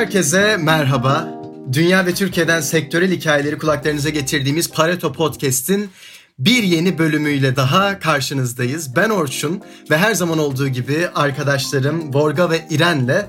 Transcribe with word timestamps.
Herkese 0.00 0.56
merhaba. 0.56 1.28
Dünya 1.72 2.06
ve 2.06 2.14
Türkiye'den 2.14 2.60
sektörel 2.60 3.10
hikayeleri 3.10 3.58
kulaklarınıza 3.58 4.08
getirdiğimiz 4.08 4.70
Pareto 4.70 5.12
Podcast'in 5.12 5.90
bir 6.38 6.62
yeni 6.62 6.98
bölümüyle 6.98 7.56
daha 7.56 7.98
karşınızdayız. 7.98 8.96
Ben 8.96 9.10
Orçun 9.10 9.62
ve 9.90 9.98
her 9.98 10.14
zaman 10.14 10.38
olduğu 10.38 10.68
gibi 10.68 11.08
arkadaşlarım 11.14 12.14
Vorga 12.14 12.50
ve 12.50 12.66
İren'le 12.70 13.26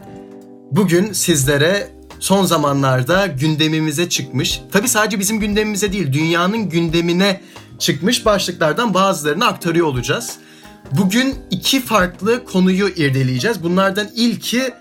bugün 0.71 1.13
sizlere 1.13 1.91
son 2.19 2.45
zamanlarda 2.45 3.27
gündemimize 3.27 4.09
çıkmış, 4.09 4.61
tabi 4.71 4.87
sadece 4.87 5.19
bizim 5.19 5.39
gündemimize 5.39 5.93
değil 5.93 6.13
dünyanın 6.13 6.69
gündemine 6.69 7.41
çıkmış 7.79 8.25
başlıklardan 8.25 8.93
bazılarını 8.93 9.45
aktarıyor 9.45 9.87
olacağız. 9.87 10.37
Bugün 10.91 11.35
iki 11.51 11.81
farklı 11.81 12.45
konuyu 12.45 12.87
irdeleyeceğiz. 12.87 13.63
Bunlardan 13.63 14.07
ilki 14.15 14.73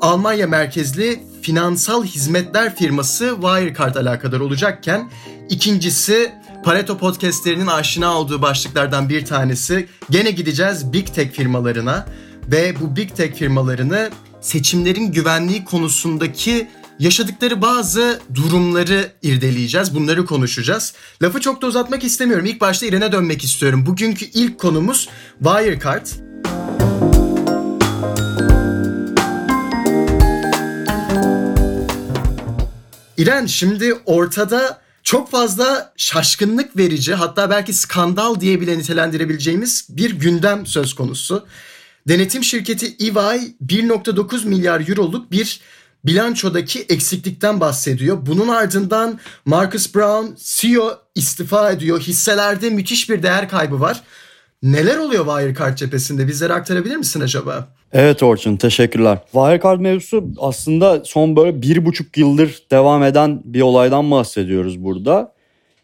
Almanya 0.00 0.46
merkezli 0.46 1.22
finansal 1.44 2.04
hizmetler 2.04 2.76
firması 2.76 3.36
Wirecard 3.40 3.94
alakadar 3.94 4.40
olacakken 4.40 5.10
ikincisi 5.48 6.32
Pareto 6.64 6.98
podcastlerinin 6.98 7.66
aşina 7.66 8.18
olduğu 8.18 8.42
başlıklardan 8.42 9.08
bir 9.08 9.24
tanesi 9.24 9.88
gene 10.10 10.30
gideceğiz 10.30 10.92
Big 10.92 11.06
Tech 11.06 11.32
firmalarına 11.32 12.06
ve 12.52 12.74
bu 12.80 12.96
Big 12.96 13.16
Tech 13.16 13.34
firmalarını 13.34 14.10
seçimlerin 14.40 15.12
güvenliği 15.12 15.64
konusundaki 15.64 16.68
yaşadıkları 16.98 17.62
bazı 17.62 18.20
durumları 18.34 19.12
irdeleyeceğiz. 19.22 19.94
Bunları 19.94 20.26
konuşacağız. 20.26 20.94
Lafı 21.22 21.40
çok 21.40 21.62
da 21.62 21.66
uzatmak 21.66 22.04
istemiyorum. 22.04 22.46
İlk 22.46 22.60
başta 22.60 22.86
İrene 22.86 23.12
dönmek 23.12 23.44
istiyorum. 23.44 23.86
Bugünkü 23.86 24.24
ilk 24.24 24.58
konumuz 24.58 25.08
Wirecard. 25.38 26.23
İren 33.16 33.46
şimdi 33.46 33.94
ortada 34.06 34.80
çok 35.02 35.30
fazla 35.30 35.92
şaşkınlık 35.96 36.76
verici 36.76 37.14
hatta 37.14 37.50
belki 37.50 37.72
skandal 37.72 38.40
diye 38.40 38.60
bile 38.60 38.78
nitelendirebileceğimiz 38.78 39.86
bir 39.88 40.10
gündem 40.10 40.66
söz 40.66 40.94
konusu. 40.94 41.46
Denetim 42.08 42.44
şirketi 42.44 42.86
EY 42.86 43.10
1.9 43.10 44.46
milyar 44.46 44.88
euroluk 44.88 45.30
bir 45.32 45.60
bilançodaki 46.04 46.80
eksiklikten 46.80 47.60
bahsediyor. 47.60 48.18
Bunun 48.26 48.48
ardından 48.48 49.20
Marcus 49.44 49.94
Brown 49.94 50.34
CEO 50.38 50.98
istifa 51.14 51.70
ediyor. 51.70 52.00
Hisselerde 52.00 52.70
müthiş 52.70 53.10
bir 53.10 53.22
değer 53.22 53.48
kaybı 53.48 53.80
var. 53.80 54.02
Neler 54.64 54.96
oluyor 54.96 55.24
Wirecard 55.24 55.76
cephesinde? 55.76 56.28
Bizlere 56.28 56.52
aktarabilir 56.52 56.96
misin 56.96 57.20
acaba? 57.20 57.68
Evet 57.92 58.22
Orçun 58.22 58.56
teşekkürler. 58.56 59.18
Wirecard 59.32 59.80
mevzusu 59.80 60.24
aslında 60.38 61.04
son 61.04 61.36
böyle 61.36 61.62
bir 61.62 61.84
buçuk 61.84 62.16
yıldır 62.16 62.62
devam 62.70 63.02
eden 63.02 63.42
bir 63.44 63.60
olaydan 63.60 64.10
bahsediyoruz 64.10 64.84
burada. 64.84 65.32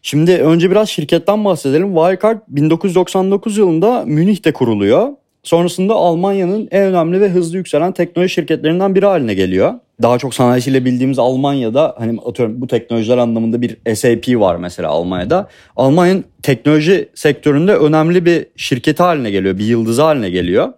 Şimdi 0.01 0.31
önce 0.31 0.71
biraz 0.71 0.89
şirketten 0.89 1.45
bahsedelim. 1.45 1.95
Wirecard 1.95 2.39
1999 2.47 3.57
yılında 3.57 4.03
Münih'te 4.05 4.53
kuruluyor. 4.53 5.07
Sonrasında 5.43 5.93
Almanya'nın 5.93 6.67
en 6.71 6.83
önemli 6.83 7.21
ve 7.21 7.29
hızlı 7.29 7.57
yükselen 7.57 7.91
teknoloji 7.91 8.33
şirketlerinden 8.33 8.95
biri 8.95 9.05
haline 9.05 9.33
geliyor. 9.33 9.73
Daha 10.01 10.17
çok 10.17 10.33
sanayisiyle 10.33 10.85
bildiğimiz 10.85 11.19
Almanya'da 11.19 11.95
hani 11.97 12.19
atıyorum 12.25 12.61
bu 12.61 12.67
teknolojiler 12.67 13.17
anlamında 13.17 13.61
bir 13.61 13.95
SAP 13.95 14.39
var 14.39 14.55
mesela 14.55 14.89
Almanya'da. 14.89 15.47
Almanya'nın 15.75 16.23
teknoloji 16.43 17.09
sektöründe 17.15 17.75
önemli 17.75 18.25
bir 18.25 18.45
şirketi 18.55 19.03
haline 19.03 19.31
geliyor, 19.31 19.57
bir 19.57 19.65
yıldızı 19.65 20.01
haline 20.01 20.29
geliyor. 20.29 20.73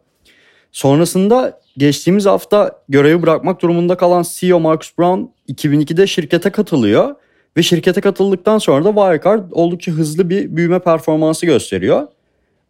Sonrasında 0.72 1.60
geçtiğimiz 1.78 2.26
hafta 2.26 2.72
görevi 2.90 3.22
bırakmak 3.22 3.62
durumunda 3.62 3.98
kalan 3.98 4.26
CEO 4.30 4.60
Marcus 4.60 4.98
Brown 4.98 5.22
2002'de 5.50 6.08
şirkete 6.08 6.50
katılıyor. 6.50 7.16
Ve 7.58 7.64
şirkete 7.64 8.02
katıldıktan 8.02 8.58
sonra 8.58 8.86
da 8.86 8.90
Wirecard 8.90 9.52
oldukça 9.52 9.92
hızlı 9.92 10.30
bir 10.30 10.56
büyüme 10.56 10.80
performansı 10.80 11.46
gösteriyor. 11.46 12.08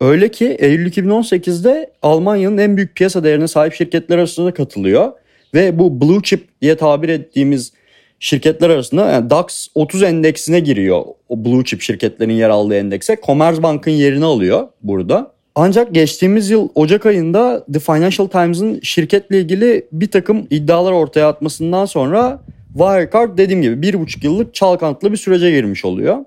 Öyle 0.03 0.31
ki 0.31 0.45
Eylül 0.59 0.91
2018'de 0.91 1.91
Almanya'nın 2.01 2.57
en 2.57 2.77
büyük 2.77 2.95
piyasa 2.95 3.23
değerine 3.23 3.47
sahip 3.47 3.73
şirketler 3.73 4.17
arasında 4.17 4.53
katılıyor. 4.53 5.11
Ve 5.53 5.79
bu 5.79 6.01
blue 6.01 6.21
chip 6.23 6.61
diye 6.61 6.77
tabir 6.77 7.09
ettiğimiz 7.09 7.73
şirketler 8.19 8.69
arasında 8.69 9.11
yani 9.11 9.29
DAX 9.29 9.67
30 9.75 10.03
endeksine 10.03 10.59
giriyor. 10.59 11.03
O 11.29 11.45
blue 11.45 11.65
chip 11.65 11.81
şirketlerin 11.81 12.33
yer 12.33 12.49
aldığı 12.49 12.75
endekse. 12.75 13.17
Commerzbank'ın 13.25 13.91
yerini 13.91 14.25
alıyor 14.25 14.67
burada. 14.81 15.31
Ancak 15.55 15.93
geçtiğimiz 15.93 16.49
yıl 16.49 16.69
Ocak 16.75 17.05
ayında 17.05 17.65
The 17.73 17.79
Financial 17.79 18.27
Times'ın 18.27 18.79
şirketle 18.83 19.39
ilgili 19.39 19.85
bir 19.91 20.11
takım 20.11 20.47
iddialar 20.49 20.91
ortaya 20.91 21.27
atmasından 21.27 21.85
sonra 21.85 22.41
Wirecard 22.73 23.37
dediğim 23.37 23.61
gibi 23.61 23.81
bir 23.81 23.99
buçuk 23.99 24.23
yıllık 24.23 24.53
çalkantılı 24.53 25.11
bir 25.11 25.17
sürece 25.17 25.51
girmiş 25.51 25.85
oluyor. 25.85 26.17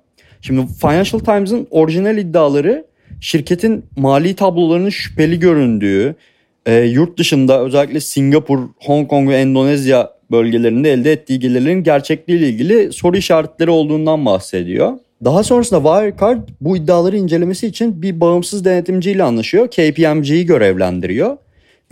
Şimdi 0.41 0.67
Financial 0.81 1.21
Times'ın 1.21 1.67
orijinal 1.71 2.19
iddiaları 2.19 2.85
şirketin 3.21 3.85
mali 3.97 4.35
tablolarının 4.35 4.91
şüpheli 4.91 5.39
göründüğü, 5.39 6.15
e, 6.67 6.75
yurt 6.75 7.19
dışında 7.19 7.61
özellikle 7.61 8.01
Singapur, 8.01 8.59
Hong 8.77 9.09
Kong 9.09 9.29
ve 9.29 9.37
Endonezya 9.37 10.11
bölgelerinde 10.31 10.93
elde 10.93 11.13
ettiği 11.13 11.39
gelirlerin 11.39 11.83
gerçekliği 11.83 12.39
ile 12.39 12.49
ilgili 12.49 12.93
soru 12.93 13.17
işaretleri 13.17 13.71
olduğundan 13.71 14.27
bahsediyor. 14.27 14.93
Daha 15.25 15.43
sonrasında 15.43 15.81
Wirecard 15.83 16.49
bu 16.61 16.77
iddiaları 16.77 17.17
incelemesi 17.17 17.67
için 17.67 18.03
bir 18.03 18.21
bağımsız 18.21 18.65
denetimciyle 18.65 19.23
anlaşıyor. 19.23 19.69
KPMG'yi 19.69 20.47
görevlendiriyor. 20.47 21.37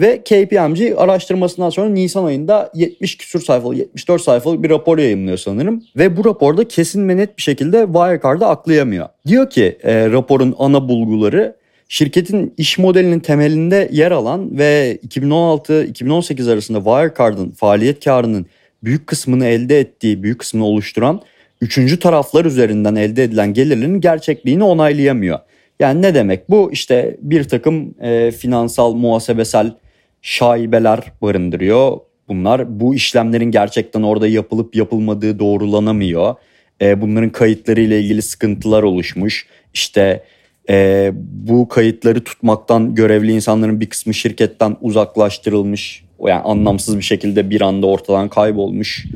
Ve 0.01 0.23
KPMG 0.25 0.95
araştırmasından 0.97 1.71
sonra 1.71 1.89
Nisan 1.89 2.25
ayında 2.25 2.71
70 2.75 3.17
küsur 3.17 3.41
sayfalık, 3.41 3.79
74 3.79 4.23
sayfalık 4.23 4.63
bir 4.63 4.71
rapor 4.71 4.99
yayınlıyor 4.99 5.39
sanırım. 5.39 5.83
Ve 5.97 6.17
bu 6.17 6.25
raporda 6.25 6.69
kesin 6.69 7.09
ve 7.09 7.17
net 7.17 7.37
bir 7.37 7.43
şekilde 7.43 7.87
Wirecard'ı 7.87 8.47
aklayamıyor. 8.47 9.09
Diyor 9.27 9.51
ki 9.51 9.79
e, 9.83 10.11
raporun 10.11 10.55
ana 10.59 10.89
bulguları 10.89 11.57
şirketin 11.89 12.55
iş 12.57 12.79
modelinin 12.79 13.21
temelinde 13.21 13.89
yer 13.93 14.11
alan 14.11 14.59
ve 14.59 14.99
2016-2018 15.09 16.53
arasında 16.53 16.79
Wirecard'ın 16.79 17.51
faaliyet 17.51 18.05
karının 18.05 18.47
büyük 18.85 19.07
kısmını 19.07 19.47
elde 19.47 19.81
ettiği, 19.81 20.23
büyük 20.23 20.39
kısmını 20.39 20.65
oluşturan 20.65 21.21
üçüncü 21.61 21.99
taraflar 21.99 22.45
üzerinden 22.45 22.95
elde 22.95 23.25
edilen 23.25 23.55
gelirlerin 23.55 24.01
gerçekliğini 24.01 24.65
onaylayamıyor. 24.65 25.39
Yani 25.81 26.03
ne 26.03 26.15
demek 26.15 26.51
bu? 26.51 26.73
İşte 26.73 27.17
bir 27.21 27.45
takım 27.45 27.95
e, 28.01 28.31
finansal, 28.31 28.95
muhasebesel 28.95 29.75
şaibeler 30.25 31.01
barındırıyor. 31.23 31.99
Bunlar 32.29 32.81
bu 32.81 32.95
işlemlerin 32.95 33.51
gerçekten 33.51 34.03
orada 34.03 34.29
yapılıp 34.29 34.77
yapılmadığı 34.77 35.39
doğrulanamıyor. 35.39 36.35
E, 36.81 37.01
bunların 37.01 37.31
kayıtları 37.31 37.81
ile 37.81 38.01
ilgili 38.01 38.23
sıkıntılar 38.23 38.83
oluşmuş. 38.83 39.47
İşte 39.75 40.25
e, 40.71 41.11
bu 41.15 41.69
kayıtları 41.69 42.25
tutmaktan 42.25 42.95
görevli 42.95 43.33
insanların 43.33 43.81
bir 43.81 43.87
kısmı 43.87 44.15
şirketten 44.15 44.77
uzaklaştırılmış. 44.81 46.05
Yani 46.27 46.43
anlamsız 46.43 46.99
bir 46.99 47.03
şekilde 47.03 47.51
bir 47.51 47.61
anda 47.61 47.87
ortadan 47.87 48.29
kaybolmuş 48.29 49.07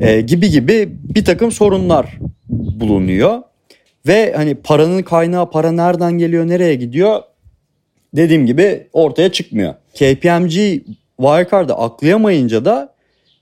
e, 0.00 0.20
gibi 0.20 0.50
gibi 0.50 0.88
bir 1.14 1.24
takım 1.24 1.52
sorunlar 1.52 2.18
bulunuyor. 2.48 3.42
Ve 4.06 4.32
hani 4.36 4.54
paranın 4.54 5.02
kaynağı 5.02 5.50
para 5.50 5.72
nereden 5.72 6.18
geliyor 6.18 6.48
nereye 6.48 6.74
gidiyor 6.74 7.22
dediğim 8.16 8.46
gibi 8.46 8.86
ortaya 8.92 9.32
çıkmıyor. 9.32 9.74
KPMG 9.98 10.54
Wirecard'ı 11.16 11.74
aklayamayınca 11.74 12.64
da 12.64 12.94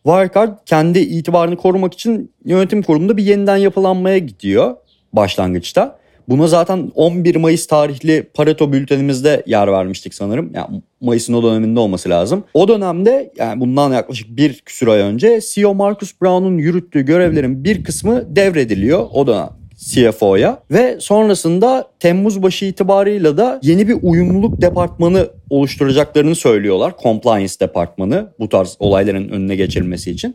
Wirecard 0.05 0.59
kendi 0.67 0.99
itibarını 0.99 1.57
korumak 1.57 1.95
için 1.95 2.33
yönetim 2.45 2.83
kurulunda 2.83 3.17
bir 3.17 3.25
yeniden 3.25 3.57
yapılanmaya 3.57 4.19
gidiyor 4.19 4.77
başlangıçta. 5.13 5.99
Buna 6.29 6.47
zaten 6.47 6.93
11 6.95 7.37
Mayıs 7.37 7.67
tarihli 7.67 8.23
Pareto 8.35 8.73
bültenimizde 8.73 9.43
yer 9.47 9.73
vermiştik 9.73 10.15
sanırım. 10.15 10.51
Yani 10.55 10.83
Mayıs'ın 11.01 11.35
o 11.35 11.43
döneminde 11.43 11.81
olması 11.81 12.09
lazım. 12.09 12.45
O 12.55 12.69
dönemde 12.69 13.33
yani 13.39 13.61
bundan 13.61 13.93
yaklaşık 13.93 14.37
bir 14.37 14.61
küsur 14.61 14.89
ay 14.89 15.01
önce 15.01 15.41
CEO 15.55 15.75
Marcus 15.75 16.13
Brown'un 16.23 16.59
yürüttüğü 16.59 17.03
görevlerin 17.03 17.65
bir 17.65 17.85
kısmı 17.85 18.37
devrediliyor 18.37 19.07
o 19.13 19.27
dönem 19.27 19.66
CFO'ya 19.87 20.63
ve 20.71 20.97
sonrasında 21.01 21.91
Temmuz 22.01 22.43
başı 22.43 22.65
itibarıyla 22.65 23.37
da 23.37 23.61
yeni 23.63 23.89
bir 23.89 23.97
uyumluluk 24.03 24.61
departmanı 24.63 25.29
oluşturacaklarını 25.51 26.35
söylüyorlar. 26.35 26.93
Compliance 27.03 27.55
departmanı 27.61 28.33
bu 28.39 28.49
tarz 28.49 28.77
olayların 28.79 29.29
önüne 29.29 29.57
geçilmesi 29.57 30.11
için. 30.11 30.35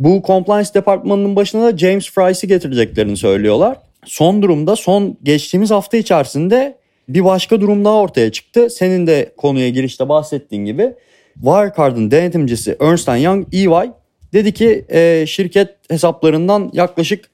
Bu 0.00 0.22
compliance 0.26 0.74
departmanının 0.74 1.36
başına 1.36 1.62
da 1.62 1.78
James 1.78 2.10
Frice'i 2.10 2.48
getireceklerini 2.48 3.16
söylüyorlar. 3.16 3.76
Son 4.04 4.42
durumda 4.42 4.76
son 4.76 5.16
geçtiğimiz 5.22 5.70
hafta 5.70 5.96
içerisinde 5.96 6.78
bir 7.08 7.24
başka 7.24 7.60
durum 7.60 7.84
daha 7.84 7.94
ortaya 7.94 8.32
çıktı. 8.32 8.70
Senin 8.70 9.06
de 9.06 9.32
konuya 9.36 9.68
girişte 9.68 10.08
bahsettiğin 10.08 10.64
gibi 10.64 10.94
Wirecard'ın 11.34 12.10
denetimcisi 12.10 12.76
Ernst 12.80 13.08
Young 13.08 13.54
EY 13.54 13.90
dedi 14.32 14.52
ki 14.52 14.84
e, 14.88 15.24
şirket 15.26 15.68
hesaplarından 15.90 16.70
yaklaşık 16.72 17.31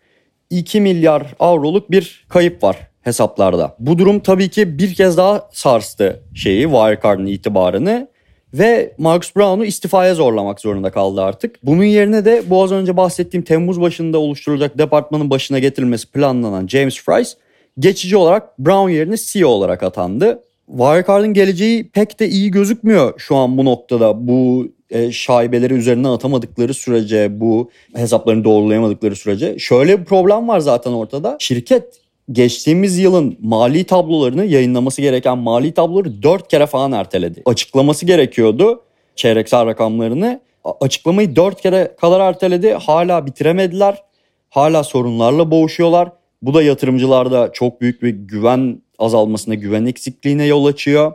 2 0.51 0.81
milyar 0.81 1.35
avroluk 1.41 1.91
bir 1.91 2.27
kayıp 2.29 2.63
var 2.63 2.77
hesaplarda. 3.03 3.77
Bu 3.79 3.99
durum 3.99 4.21
tabii 4.21 4.49
ki 4.49 4.79
bir 4.79 4.95
kez 4.95 5.17
daha 5.17 5.49
sarstı 5.53 6.23
şeyi 6.35 6.63
Wirecard'ın 6.63 7.27
itibarını 7.27 8.09
ve 8.55 8.95
Marcus 8.99 9.37
Brown'u 9.37 9.65
istifaya 9.65 10.15
zorlamak 10.15 10.61
zorunda 10.61 10.91
kaldı 10.91 11.23
artık. 11.23 11.57
Bunun 11.63 11.85
yerine 11.85 12.25
de 12.25 12.43
bu 12.47 12.63
az 12.63 12.73
önce 12.73 12.97
bahsettiğim 12.97 13.45
Temmuz 13.45 13.81
başında 13.81 14.19
oluşturulacak 14.19 14.79
departmanın 14.79 15.31
başına 15.31 15.59
getirilmesi 15.59 16.11
planlanan 16.11 16.67
James 16.67 17.05
Price 17.05 17.31
geçici 17.79 18.17
olarak 18.17 18.59
Brown 18.59 18.89
yerine 18.89 19.17
CEO 19.17 19.49
olarak 19.49 19.83
atandı. 19.83 20.45
Wirecard'ın 20.67 21.35
geleceği 21.35 21.91
pek 21.91 22.21
de 22.21 22.29
iyi 22.29 22.51
gözükmüyor 22.51 23.21
şu 23.21 23.37
an 23.37 23.59
bu 23.59 23.65
noktada. 23.65 24.29
Bu 24.29 24.69
e, 24.91 25.13
şaibeleri 25.13 25.75
üzerinden 25.75 26.09
atamadıkları 26.09 26.75
sürece, 26.75 27.41
bu 27.41 27.71
hesaplarını 27.95 28.45
doğrulayamadıkları 28.45 29.17
sürece. 29.17 29.59
Şöyle 29.59 30.01
bir 30.01 30.05
problem 30.05 30.49
var 30.49 30.61
zaten 30.61 30.93
ortada. 30.93 31.37
Şirket 31.41 32.01
geçtiğimiz 32.33 32.99
yılın 32.99 33.37
mali 33.41 33.85
tablolarını 33.85 34.45
yayınlaması 34.45 35.03
gereken 35.03 35.39
mali 35.39 35.73
tabloları 35.73 36.23
dört 36.23 36.49
kere 36.49 36.67
falan 36.67 36.93
erteledi. 36.93 37.43
Açıklaması 37.47 38.07
gerekiyordu 38.07 38.83
çeyreksel 39.19 39.67
rakamlarını. 39.67 40.41
Açıklamayı 40.81 41.37
dört 41.37 41.61
kere 41.61 41.97
kadar 42.01 42.21
erteledi. 42.21 42.73
Hala 42.73 43.27
bitiremediler. 43.27 44.03
Hala 44.51 44.85
sorunlarla 44.85 45.51
boğuşuyorlar. 45.51 46.13
Bu 46.43 46.55
da 46.55 46.63
yatırımcılarda 46.63 47.53
çok 47.53 47.81
büyük 47.81 48.03
bir 48.03 48.09
güven 48.09 48.83
azalmasına, 48.99 49.55
güven 49.55 49.87
eksikliğine 49.87 50.47
yol 50.47 50.67
açıyor. 50.67 51.13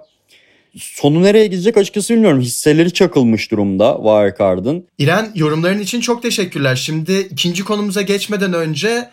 Sonu 0.77 1.23
nereye 1.23 1.47
gidecek 1.47 1.77
açıkçası 1.77 2.13
bilmiyorum. 2.13 2.41
Hisseleri 2.41 2.93
çakılmış 2.93 3.51
durumda 3.51 3.95
Wirecard'ın. 3.95 4.87
İren 4.97 5.31
yorumların 5.35 5.79
için 5.79 6.01
çok 6.01 6.21
teşekkürler. 6.21 6.75
Şimdi 6.75 7.17
ikinci 7.17 7.63
konumuza 7.63 8.01
geçmeden 8.01 8.53
önce 8.53 9.09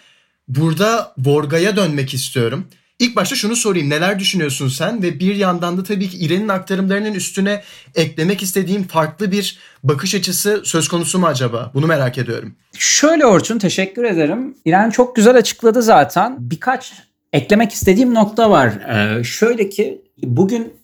burada 0.49 1.13
Borga'ya 1.19 1.77
dönmek 1.77 2.15
istiyorum. 2.15 2.67
İlk 2.99 3.17
başta 3.17 3.37
şunu 3.37 3.57
sorayım. 3.57 3.91
Neler 3.91 4.19
düşünüyorsun 4.19 4.69
sen? 4.69 5.03
Ve 5.03 5.21
bir 5.21 5.35
yandan 5.35 5.79
da 5.79 5.83
tabii 5.83 6.09
ki 6.09 6.19
İren'in 6.19 6.49
aktarımlarının 6.49 7.15
üstüne 7.15 7.63
eklemek 7.95 8.43
istediğim 8.43 8.83
farklı 8.83 9.33
bir 9.33 9.59
bakış 9.85 10.15
açısı 10.15 10.63
söz 10.65 10.89
konusu 10.89 11.19
mu 11.19 11.27
acaba? 11.27 11.71
Bunu 11.75 11.87
merak 11.87 12.19
ediyorum. 12.19 12.55
Şöyle 12.79 13.27
Orçun 13.27 13.59
teşekkür 13.59 14.05
ederim. 14.05 14.55
İren 14.65 14.91
çok 14.91 15.17
güzel 15.17 15.37
açıkladı 15.37 15.83
zaten. 15.83 16.37
Birkaç 16.39 16.93
eklemek 17.33 17.73
istediğim 17.73 18.15
nokta 18.15 18.51
var. 18.51 18.69
Ee, 18.69 19.25
şöyle 19.25 19.69
ki 19.69 20.01
bugün 20.23 20.80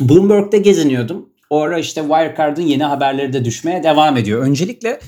Bloomberg'de 0.00 0.58
geziniyordum. 0.58 1.28
O 1.50 1.60
ara 1.60 1.78
işte 1.78 2.00
Wirecard'ın 2.00 2.62
yeni 2.62 2.84
haberleri 2.84 3.32
de 3.32 3.44
düşmeye 3.44 3.82
devam 3.82 4.16
ediyor. 4.16 4.42
Öncelikle 4.42 5.00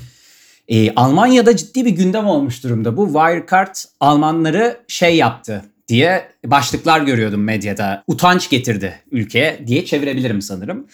e, 0.68 0.94
Almanya'da 0.94 1.56
ciddi 1.56 1.84
bir 1.84 1.90
gündem 1.90 2.26
olmuş 2.26 2.64
durumda. 2.64 2.96
Bu 2.96 3.06
Wirecard 3.06 3.74
Almanları 4.00 4.76
şey 4.88 5.16
yaptı 5.16 5.64
diye 5.88 6.28
başlıklar 6.46 7.00
görüyordum 7.00 7.44
medyada. 7.44 8.04
Utanç 8.06 8.50
getirdi 8.50 9.00
ülkeye 9.10 9.64
diye 9.66 9.84
çevirebilirim 9.84 10.42
sanırım. 10.42 10.86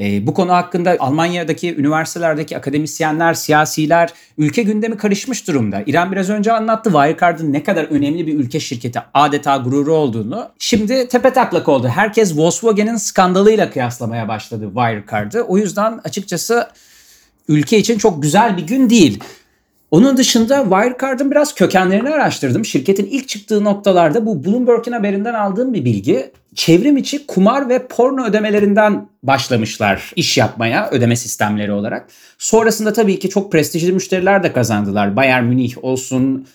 E, 0.00 0.26
bu 0.26 0.34
konu 0.34 0.52
hakkında 0.52 0.96
Almanya'daki 0.98 1.76
üniversitelerdeki 1.76 2.56
akademisyenler, 2.56 3.34
siyasiler, 3.34 4.10
ülke 4.38 4.62
gündemi 4.62 4.96
karışmış 4.96 5.48
durumda. 5.48 5.82
İrem 5.86 6.12
biraz 6.12 6.30
önce 6.30 6.52
anlattı 6.52 6.90
Wirecard'ın 6.90 7.52
ne 7.52 7.62
kadar 7.62 7.84
önemli 7.84 8.26
bir 8.26 8.34
ülke 8.34 8.60
şirketi, 8.60 9.00
adeta 9.14 9.56
gururu 9.56 9.94
olduğunu. 9.94 10.48
Şimdi 10.58 11.08
tepe 11.08 11.32
taklak 11.32 11.68
oldu. 11.68 11.88
Herkes 11.88 12.36
Volkswagen'in 12.36 12.96
skandalıyla 12.96 13.70
kıyaslamaya 13.70 14.28
başladı 14.28 14.70
Wirecard'ı. 14.74 15.42
O 15.42 15.58
yüzden 15.58 16.00
açıkçası 16.04 16.68
ülke 17.48 17.78
için 17.78 17.98
çok 17.98 18.22
güzel 18.22 18.56
bir 18.56 18.66
gün 18.66 18.90
değil. 18.90 19.24
Onun 19.94 20.16
dışında 20.16 20.62
Wirecard'ın 20.62 21.30
biraz 21.30 21.54
kökenlerini 21.54 22.10
araştırdım. 22.10 22.64
Şirketin 22.64 23.06
ilk 23.06 23.28
çıktığı 23.28 23.64
noktalarda 23.64 24.26
bu 24.26 24.44
Bloomberg'in 24.44 24.92
haberinden 24.92 25.34
aldığım 25.34 25.74
bir 25.74 25.84
bilgi. 25.84 26.30
Çevrim 26.54 26.96
içi 26.96 27.26
kumar 27.26 27.68
ve 27.68 27.86
porno 27.86 28.24
ödemelerinden 28.24 29.08
başlamışlar 29.22 30.12
iş 30.16 30.38
yapmaya 30.38 30.90
ödeme 30.90 31.16
sistemleri 31.16 31.72
olarak. 31.72 32.08
Sonrasında 32.38 32.92
tabii 32.92 33.18
ki 33.18 33.28
çok 33.28 33.52
prestijli 33.52 33.92
müşteriler 33.92 34.42
de 34.42 34.52
kazandılar. 34.52 35.16
Bayern 35.16 35.44
Münih 35.44 35.84
olsun, 35.84 36.46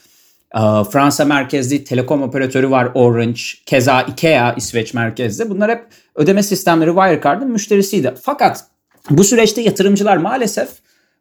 Fransa 0.91 1.25
merkezli 1.25 1.83
telekom 1.83 2.21
operatörü 2.21 2.69
var 2.69 2.89
Orange, 2.93 3.41
keza 3.65 4.01
Ikea 4.01 4.53
İsveç 4.53 4.93
merkezli. 4.93 5.49
Bunlar 5.49 5.71
hep 5.71 5.85
ödeme 6.15 6.43
sistemleri 6.43 6.89
Wirecard'ın 6.89 7.51
müşterisiydi. 7.51 8.13
Fakat 8.21 8.65
bu 9.09 9.23
süreçte 9.23 9.61
yatırımcılar 9.61 10.17
maalesef 10.17 10.69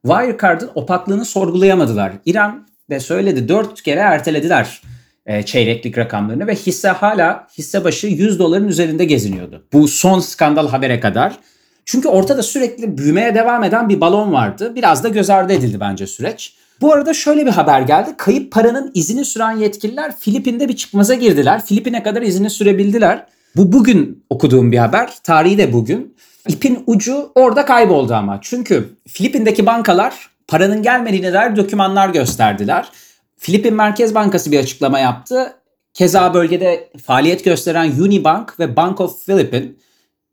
Wirecard'ın 0.07 0.71
opaklığını 0.75 1.25
sorgulayamadılar. 1.25 2.13
İran 2.27 2.69
de 2.91 3.01
söyledi 3.01 3.49
dört 3.49 3.83
kere 3.83 4.01
ertelediler 4.01 4.83
e, 5.27 5.43
çeyreklik 5.43 5.99
rakamlarını 5.99 6.47
ve 6.47 6.55
hisse 6.55 6.89
hala 6.89 7.47
hisse 7.59 7.85
başı 7.85 8.07
100 8.07 8.39
doların 8.39 8.69
üzerinde 8.69 9.05
geziniyordu. 9.05 9.67
Bu 9.73 9.89
son 9.89 10.21
skandal 10.21 10.69
habere 10.69 11.01
kadar. 11.01 11.39
Çünkü 11.85 12.09
ortada 12.09 12.43
sürekli 12.43 12.99
büyümeye 12.99 13.35
devam 13.35 13.65
eden 13.65 13.89
bir 13.89 14.01
balon 14.01 14.33
vardı. 14.33 14.73
Biraz 14.75 15.05
da 15.05 15.09
göz 15.09 15.31
ardı 15.31 15.53
edildi 15.53 15.81
bence 15.81 16.07
süreç. 16.07 16.55
Bu 16.81 16.93
arada 16.93 17.15
şöyle 17.15 17.47
bir 17.47 17.51
haber 17.51 17.81
geldi. 17.81 18.11
Kayıp 18.17 18.53
paranın 18.53 18.91
izini 18.95 19.25
süren 19.25 19.57
yetkililer 19.57 20.17
Filipin'de 20.17 20.69
bir 20.69 20.77
çıkmaza 20.77 21.15
girdiler. 21.15 21.65
Filipin'e 21.65 22.03
kadar 22.03 22.23
izini 22.23 22.51
sürebildiler. 22.51 23.27
Bu 23.57 23.73
bugün 23.73 24.25
okuduğum 24.31 24.73
bir 24.73 24.79
haber. 24.79 25.11
Tarihi 25.23 25.59
de 25.59 25.73
bugün. 25.73 26.17
İpin 26.49 26.85
ucu 26.87 27.33
orada 27.35 27.65
kayboldu 27.65 28.15
ama. 28.15 28.39
Çünkü 28.43 28.89
Filipin'deki 29.09 29.67
bankalar 29.67 30.31
paranın 30.49 30.83
gelmediğine 30.83 31.33
dair 31.33 31.57
dokümanlar 31.57 32.09
gösterdiler. 32.09 32.89
Filipin 33.37 33.75
Merkez 33.75 34.15
Bankası 34.15 34.53
bir 34.53 34.59
açıklama 34.59 34.99
yaptı. 34.99 35.53
Keza 35.95 36.35
bölgede 36.35 36.91
faaliyet 37.07 37.45
gösteren 37.45 37.93
Unibank 38.01 38.61
ve 38.61 38.77
Bank 38.77 39.01
of 39.01 39.27
Philippine 39.27 39.67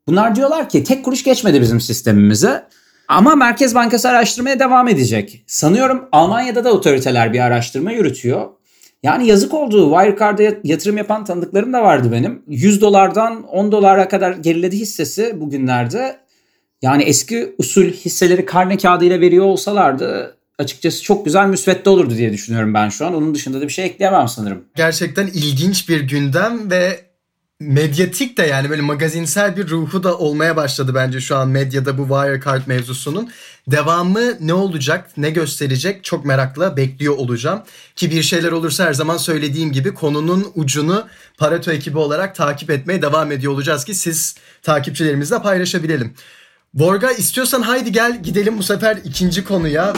bunlar 0.06 0.36
diyorlar 0.36 0.68
ki 0.68 0.84
tek 0.84 1.04
kuruş 1.04 1.24
geçmedi 1.24 1.60
bizim 1.60 1.80
sistemimize. 1.80 2.64
Ama 3.08 3.34
Merkez 3.34 3.74
Bankası 3.74 4.08
araştırmaya 4.08 4.58
devam 4.58 4.88
edecek. 4.88 5.44
Sanıyorum 5.46 6.08
Almanya'da 6.12 6.64
da 6.64 6.72
otoriteler 6.72 7.32
bir 7.32 7.40
araştırma 7.40 7.92
yürütüyor. 7.92 8.48
Yani 9.06 9.26
yazık 9.26 9.54
oldu. 9.54 9.90
Wirecard'a 9.90 10.42
yatırım 10.64 10.96
yapan 10.96 11.24
tanıdıklarım 11.24 11.72
da 11.72 11.82
vardı 11.82 12.12
benim. 12.12 12.42
100 12.48 12.80
dolardan 12.80 13.42
10 13.42 13.72
dolara 13.72 14.08
kadar 14.08 14.32
geriledi 14.32 14.76
hissesi 14.76 15.40
bugünlerde. 15.40 16.16
Yani 16.82 17.02
eski 17.02 17.54
usul 17.58 17.84
hisseleri 17.84 18.46
karne 18.46 18.76
kağıdıyla 18.76 19.20
veriyor 19.20 19.44
olsalardı 19.44 20.36
açıkçası 20.58 21.02
çok 21.02 21.24
güzel 21.24 21.46
müsvedde 21.46 21.90
olurdu 21.90 22.14
diye 22.16 22.32
düşünüyorum 22.32 22.74
ben 22.74 22.88
şu 22.88 23.06
an. 23.06 23.14
Onun 23.14 23.34
dışında 23.34 23.60
da 23.60 23.64
bir 23.64 23.72
şey 23.72 23.84
ekleyemem 23.84 24.28
sanırım. 24.28 24.64
Gerçekten 24.76 25.26
ilginç 25.26 25.88
bir 25.88 26.00
gündem 26.00 26.70
ve 26.70 27.00
medyatik 27.60 28.38
de 28.38 28.42
yani 28.42 28.70
böyle 28.70 28.82
magazinsel 28.82 29.56
bir 29.56 29.68
ruhu 29.68 30.02
da 30.02 30.18
olmaya 30.18 30.56
başladı 30.56 30.92
bence 30.94 31.20
şu 31.20 31.36
an 31.36 31.48
medyada 31.48 31.98
bu 31.98 32.02
Wirecard 32.02 32.62
mevzusunun. 32.66 33.30
Devamı 33.68 34.20
ne 34.40 34.54
olacak, 34.54 35.10
ne 35.16 35.30
gösterecek 35.30 36.04
çok 36.04 36.24
merakla 36.24 36.76
bekliyor 36.76 37.14
olacağım. 37.16 37.62
Ki 37.96 38.10
bir 38.10 38.22
şeyler 38.22 38.52
olursa 38.52 38.84
her 38.84 38.92
zaman 38.92 39.16
söylediğim 39.16 39.72
gibi 39.72 39.94
konunun 39.94 40.52
ucunu 40.54 41.06
Pareto 41.38 41.72
ekibi 41.72 41.98
olarak 41.98 42.34
takip 42.34 42.70
etmeye 42.70 43.02
devam 43.02 43.32
ediyor 43.32 43.52
olacağız 43.52 43.84
ki 43.84 43.94
siz 43.94 44.36
takipçilerimizle 44.62 45.42
paylaşabilelim. 45.42 46.14
Borga 46.74 47.10
istiyorsan 47.10 47.62
haydi 47.62 47.92
gel 47.92 48.22
gidelim 48.22 48.58
bu 48.58 48.62
sefer 48.62 48.98
ikinci 49.04 49.44
konuya. 49.44 49.92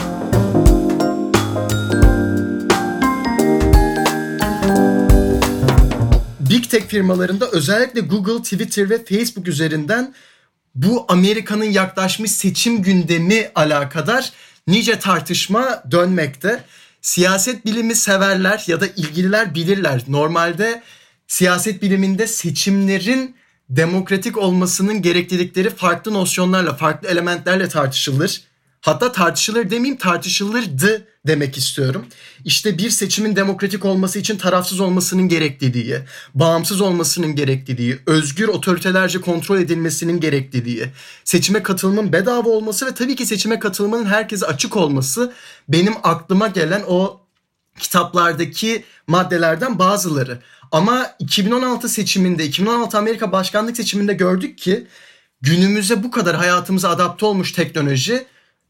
Big 6.59 6.69
Tech 6.69 6.87
firmalarında 6.87 7.49
özellikle 7.51 8.01
Google, 8.01 8.43
Twitter 8.43 8.89
ve 8.89 9.05
Facebook 9.05 9.47
üzerinden 9.47 10.13
bu 10.75 11.05
Amerika'nın 11.07 11.63
yaklaşmış 11.63 12.31
seçim 12.31 12.81
gündemi 12.81 13.51
alakadar 13.55 14.31
nice 14.67 14.99
tartışma 14.99 15.83
dönmekte. 15.91 16.63
Siyaset 17.01 17.65
bilimi 17.65 17.95
severler 17.95 18.63
ya 18.67 18.81
da 18.81 18.87
ilgililer 18.87 19.55
bilirler. 19.55 20.03
Normalde 20.07 20.83
siyaset 21.27 21.81
biliminde 21.81 22.27
seçimlerin 22.27 23.35
demokratik 23.69 24.37
olmasının 24.37 25.01
gereklilikleri 25.01 25.69
farklı 25.69 26.13
nosyonlarla, 26.13 26.75
farklı 26.75 27.07
elementlerle 27.07 27.69
tartışılır. 27.69 28.41
Hatta 28.81 29.11
tartışılır 29.11 29.69
demeyeyim 29.69 29.97
tartışılırdı 29.97 31.07
demek 31.27 31.57
istiyorum. 31.57 32.05
İşte 32.45 32.77
bir 32.77 32.89
seçimin 32.89 33.35
demokratik 33.35 33.85
olması 33.85 34.19
için 34.19 34.37
tarafsız 34.37 34.79
olmasının 34.79 35.27
gerekliliği, 35.27 35.99
bağımsız 36.33 36.81
olmasının 36.81 37.35
gerekliliği, 37.35 37.99
özgür 38.05 38.47
otoritelerce 38.47 39.21
kontrol 39.21 39.57
edilmesinin 39.57 40.19
gerekliliği, 40.19 40.85
seçime 41.23 41.63
katılımın 41.63 42.13
bedava 42.13 42.49
olması 42.49 42.85
ve 42.85 42.93
tabii 42.93 43.15
ki 43.15 43.25
seçime 43.25 43.59
katılımının 43.59 44.05
herkese 44.05 44.45
açık 44.45 44.77
olması 44.77 45.33
benim 45.67 45.93
aklıma 46.03 46.47
gelen 46.47 46.83
o 46.87 47.21
kitaplardaki 47.79 48.83
maddelerden 49.07 49.79
bazıları. 49.79 50.39
Ama 50.71 51.15
2016 51.19 51.89
seçiminde, 51.89 52.45
2016 52.45 52.97
Amerika 52.97 53.31
başkanlık 53.31 53.77
seçiminde 53.77 54.13
gördük 54.13 54.57
ki 54.57 54.87
günümüze 55.41 56.03
bu 56.03 56.11
kadar 56.11 56.35
hayatımıza 56.35 56.89
adapte 56.89 57.25
olmuş 57.25 57.51
teknoloji 57.51 58.25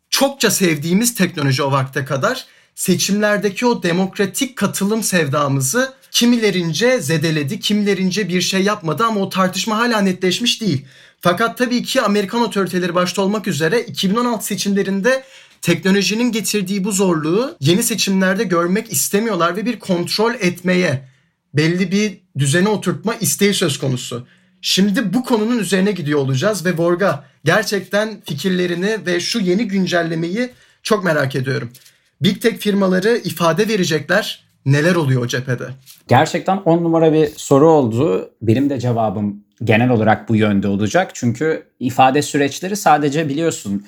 çokça 0.09 0.51
sevdiğimiz 0.51 1.15
teknoloji 1.15 1.63
o 1.63 1.71
vakte 1.71 2.05
kadar 2.05 2.45
seçimlerdeki 2.75 3.65
o 3.65 3.83
demokratik 3.83 4.55
katılım 4.55 5.03
sevdamızı 5.03 5.93
kimilerince 6.11 7.01
zedeledi, 7.01 7.59
kimilerince 7.59 8.29
bir 8.29 8.41
şey 8.41 8.61
yapmadı 8.63 9.03
ama 9.03 9.19
o 9.19 9.29
tartışma 9.29 9.77
hala 9.77 10.01
netleşmiş 10.01 10.61
değil. 10.61 10.85
Fakat 11.21 11.57
tabii 11.57 11.83
ki 11.83 12.01
Amerikan 12.01 12.41
otoriteleri 12.41 12.95
başta 12.95 13.21
olmak 13.21 13.47
üzere 13.47 13.81
2016 13.81 14.45
seçimlerinde 14.45 15.23
teknolojinin 15.61 16.31
getirdiği 16.31 16.83
bu 16.83 16.91
zorluğu 16.91 17.57
yeni 17.59 17.83
seçimlerde 17.83 18.43
görmek 18.43 18.91
istemiyorlar 18.91 19.55
ve 19.55 19.65
bir 19.65 19.79
kontrol 19.79 20.33
etmeye, 20.33 21.07
belli 21.53 21.91
bir 21.91 22.17
düzene 22.37 22.69
oturtma 22.69 23.15
isteği 23.15 23.53
söz 23.53 23.79
konusu. 23.79 24.27
Şimdi 24.61 25.13
bu 25.13 25.23
konunun 25.23 25.59
üzerine 25.59 25.91
gidiyor 25.91 26.19
olacağız 26.19 26.65
ve 26.65 26.77
Vorga 26.77 27.23
gerçekten 27.45 28.21
fikirlerini 28.25 28.97
ve 29.05 29.19
şu 29.19 29.39
yeni 29.39 29.67
güncellemeyi 29.67 30.49
çok 30.83 31.03
merak 31.03 31.35
ediyorum. 31.35 31.69
Big 32.21 32.41
Tech 32.41 32.57
firmaları 32.57 33.17
ifade 33.17 33.67
verecekler. 33.67 34.43
Neler 34.65 34.95
oluyor 34.95 35.21
o 35.21 35.27
cephede? 35.27 35.63
Gerçekten 36.07 36.57
on 36.57 36.83
numara 36.83 37.13
bir 37.13 37.27
soru 37.35 37.69
oldu. 37.69 38.31
Benim 38.41 38.69
de 38.69 38.79
cevabım 38.79 39.43
genel 39.63 39.89
olarak 39.89 40.29
bu 40.29 40.35
yönde 40.35 40.67
olacak. 40.67 41.11
Çünkü 41.13 41.63
ifade 41.79 42.21
süreçleri 42.21 42.75
sadece 42.75 43.29
biliyorsun 43.29 43.85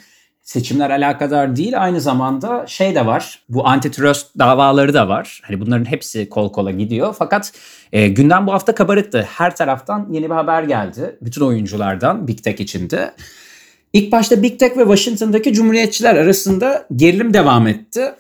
seçimler 0.52 0.90
alakadar 0.90 1.56
değil 1.56 1.84
aynı 1.84 2.02
zamanda 2.02 2.68
şey 2.68 2.96
de 2.96 3.06
var. 3.06 3.44
Bu 3.50 3.68
antitrust 3.68 4.40
davaları 4.40 4.94
da 4.94 5.10
var. 5.10 5.42
Hani 5.44 5.62
bunların 5.62 5.86
hepsi 5.86 6.30
kol 6.30 6.52
kola 6.52 6.72
gidiyor. 6.72 7.16
Fakat 7.20 7.54
e, 7.94 8.08
gündem 8.08 8.48
bu 8.48 8.54
hafta 8.54 8.76
kabarıktı. 8.76 9.28
Her 9.30 9.56
taraftan 9.56 10.08
yeni 10.12 10.26
bir 10.26 10.36
haber 10.36 10.64
geldi. 10.64 11.18
Bütün 11.22 11.42
oyunculardan 11.42 12.28
Big 12.28 12.44
Tech 12.44 12.60
içinde. 12.62 13.14
İlk 13.94 14.12
başta 14.12 14.44
Big 14.44 14.60
Tech 14.60 14.78
ve 14.78 14.82
Washington'daki 14.82 15.54
cumhuriyetçiler 15.54 16.16
arasında 16.16 16.88
gerilim 16.96 17.34
devam 17.34 17.68
etti. 17.68 18.14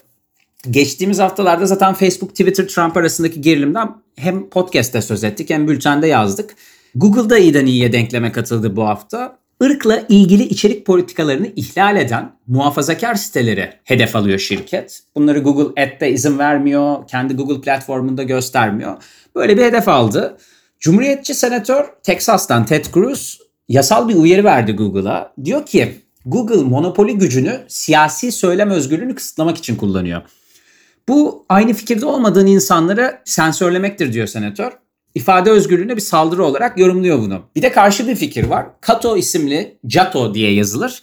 Geçtiğimiz 0.69 1.19
haftalarda 1.19 1.65
zaten 1.65 1.93
Facebook, 1.93 2.29
Twitter, 2.29 2.67
Trump 2.67 2.97
arasındaki 2.97 3.41
gerilimden 3.41 3.89
hem 4.15 4.49
podcast'te 4.49 5.01
söz 5.01 5.23
ettik 5.23 5.49
hem 5.49 5.67
bültende 5.67 6.07
yazdık. 6.07 6.55
Google'da 6.95 7.37
iyiden 7.37 7.65
iyiye 7.65 7.93
denkleme 7.93 8.31
katıldı 8.31 8.75
bu 8.75 8.87
hafta. 8.87 9.40
Irkla 9.61 10.05
ilgili 10.09 10.43
içerik 10.43 10.85
politikalarını 10.85 11.47
ihlal 11.55 11.95
eden 11.95 12.31
muhafazakar 12.47 13.15
siteleri 13.15 13.73
hedef 13.83 14.15
alıyor 14.15 14.39
şirket. 14.39 15.03
Bunları 15.15 15.39
Google 15.39 15.83
Ad'de 15.83 16.11
izin 16.11 16.39
vermiyor, 16.39 17.07
kendi 17.07 17.33
Google 17.33 17.61
platformunda 17.61 18.23
göstermiyor. 18.23 19.03
Böyle 19.35 19.57
bir 19.57 19.63
hedef 19.63 19.87
aldı. 19.87 20.37
Cumhuriyetçi 20.79 21.33
senatör 21.33 21.85
Texas'tan 22.03 22.65
Ted 22.65 22.85
Cruz 22.93 23.39
yasal 23.69 24.09
bir 24.09 24.15
uyarı 24.15 24.43
verdi 24.43 24.71
Google'a. 24.71 25.33
Diyor 25.43 25.65
ki 25.65 26.01
Google 26.25 26.63
monopoli 26.63 27.17
gücünü 27.17 27.59
siyasi 27.67 28.31
söylem 28.31 28.69
özgürlüğünü 28.69 29.15
kısıtlamak 29.15 29.57
için 29.57 29.75
kullanıyor. 29.75 30.21
Bu 31.07 31.45
aynı 31.49 31.73
fikirde 31.73 32.05
olmadığın 32.05 32.47
insanlara 32.47 33.21
sensörlemektir 33.25 34.13
diyor 34.13 34.27
senatör. 34.27 34.71
İfade 35.15 35.51
özgürlüğüne 35.51 35.95
bir 35.95 36.01
saldırı 36.01 36.45
olarak 36.45 36.77
yorumluyor 36.79 37.19
bunu. 37.19 37.41
Bir 37.55 37.61
de 37.61 37.71
karşı 37.71 38.07
bir 38.07 38.15
fikir 38.15 38.43
var. 38.43 38.65
Cato 38.87 39.17
isimli, 39.17 39.77
Cato 39.87 40.33
diye 40.33 40.53
yazılır. 40.53 41.01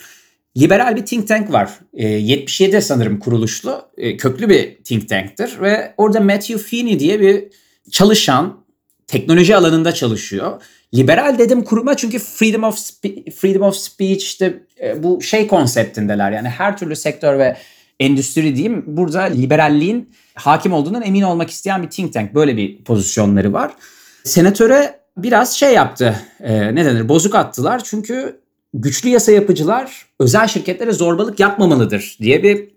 Liberal 0.57 0.97
bir 0.97 1.07
think 1.07 1.29
tank 1.29 1.53
var. 1.53 1.71
E, 1.95 2.09
77 2.09 2.83
sanırım 2.83 3.19
kuruluşlu. 3.19 3.83
E, 3.97 4.17
köklü 4.17 4.49
bir 4.49 4.77
think 4.85 5.09
tank'tir. 5.09 5.61
Ve 5.61 5.95
orada 5.97 6.21
Matthew 6.21 6.59
Feeney 6.59 7.01
diye 7.01 7.21
bir 7.21 7.45
çalışan, 7.91 8.65
teknoloji 9.07 9.57
alanında 9.57 9.93
çalışıyor. 9.93 10.63
Liberal 10.95 11.39
dedim 11.39 11.65
kuruma 11.65 11.97
çünkü 11.97 12.19
freedom 12.19 12.65
of 12.65 12.79
freedom 13.37 13.63
of 13.63 13.77
speech 13.77 14.23
işte 14.23 14.63
e, 14.83 15.03
bu 15.03 15.23
şey 15.23 15.47
konseptindeler. 15.47 16.33
Yani 16.33 16.49
her 16.49 16.77
türlü 16.77 16.97
sektör 16.97 17.39
ve 17.39 17.57
endüstri 18.01 18.57
diyeyim 18.57 18.85
burada 18.87 19.21
liberalliğin 19.21 20.11
hakim 20.35 20.73
olduğundan 20.73 21.03
emin 21.03 21.23
olmak 21.23 21.51
isteyen 21.51 21.83
bir 21.83 21.91
think 21.91 22.13
tank. 22.13 22.35
Böyle 22.35 22.57
bir 22.57 22.85
pozisyonları 22.85 23.53
var. 23.53 23.73
Senatöre 24.29 25.01
biraz 25.17 25.57
şey 25.57 25.75
yaptı. 25.75 26.21
E, 26.41 26.75
ne 26.75 26.85
denir? 26.85 27.09
Bozuk 27.09 27.35
attılar. 27.35 27.85
Çünkü 27.85 28.41
güçlü 28.75 29.09
yasa 29.09 29.33
yapıcılar 29.33 30.07
özel 30.21 30.47
şirketlere 30.47 30.93
zorbalık 30.93 31.41
yapmamalıdır 31.41 32.17
diye 32.21 32.43
bir 32.43 32.69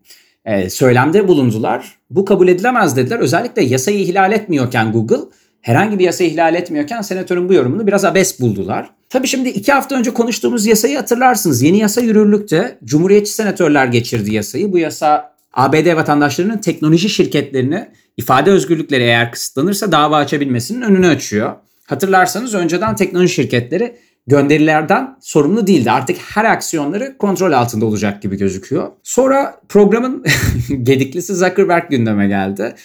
e, 0.45 0.69
söylemde 0.69 1.27
bulundular. 1.27 1.97
Bu 2.09 2.25
kabul 2.25 2.47
edilemez 2.47 2.97
dediler. 2.97 3.19
Özellikle 3.19 3.63
yasayı 3.63 3.99
ihlal 3.99 4.31
etmiyorken 4.31 4.91
Google 4.91 5.29
herhangi 5.61 5.99
bir 5.99 6.03
yasa 6.03 6.23
ihlal 6.23 6.55
etmiyorken 6.55 7.01
senatörün 7.01 7.49
bu 7.49 7.53
yorumunu 7.53 7.87
biraz 7.87 8.05
abes 8.05 8.39
buldular. 8.39 8.89
Tabii 9.09 9.27
şimdi 9.27 9.49
iki 9.49 9.71
hafta 9.71 9.95
önce 9.95 10.13
konuştuğumuz 10.13 10.65
yasayı 10.65 10.97
hatırlarsınız. 10.97 11.61
Yeni 11.61 11.77
yasa 11.77 12.01
yürürlükte 12.01 12.77
Cumhuriyetçi 12.83 13.33
senatörler 13.33 13.85
geçirdi 13.85 14.33
yasayı. 14.33 14.71
Bu 14.71 14.77
yasa 14.77 15.35
ABD 15.53 15.95
vatandaşlarının 15.95 16.57
teknoloji 16.57 17.09
şirketlerini 17.09 17.87
ifade 18.17 18.51
özgürlükleri 18.51 19.03
eğer 19.03 19.31
kısıtlanırsa 19.31 19.91
dava 19.91 20.17
açabilmesinin 20.17 20.81
önünü 20.81 21.07
açıyor. 21.07 21.53
Hatırlarsanız 21.85 22.53
önceden 22.53 22.95
teknoloji 22.95 23.33
şirketleri 23.33 23.95
gönderilerden 24.27 25.17
sorumlu 25.21 25.67
değildi. 25.67 25.91
Artık 25.91 26.17
her 26.17 26.45
aksiyonları 26.45 27.17
kontrol 27.17 27.51
altında 27.51 27.85
olacak 27.85 28.21
gibi 28.21 28.37
gözüküyor. 28.37 28.87
Sonra 29.03 29.61
programın 29.69 30.25
gediklisi 30.83 31.35
Zuckerberg 31.35 31.89
gündeme 31.89 32.27
geldi 32.27 32.75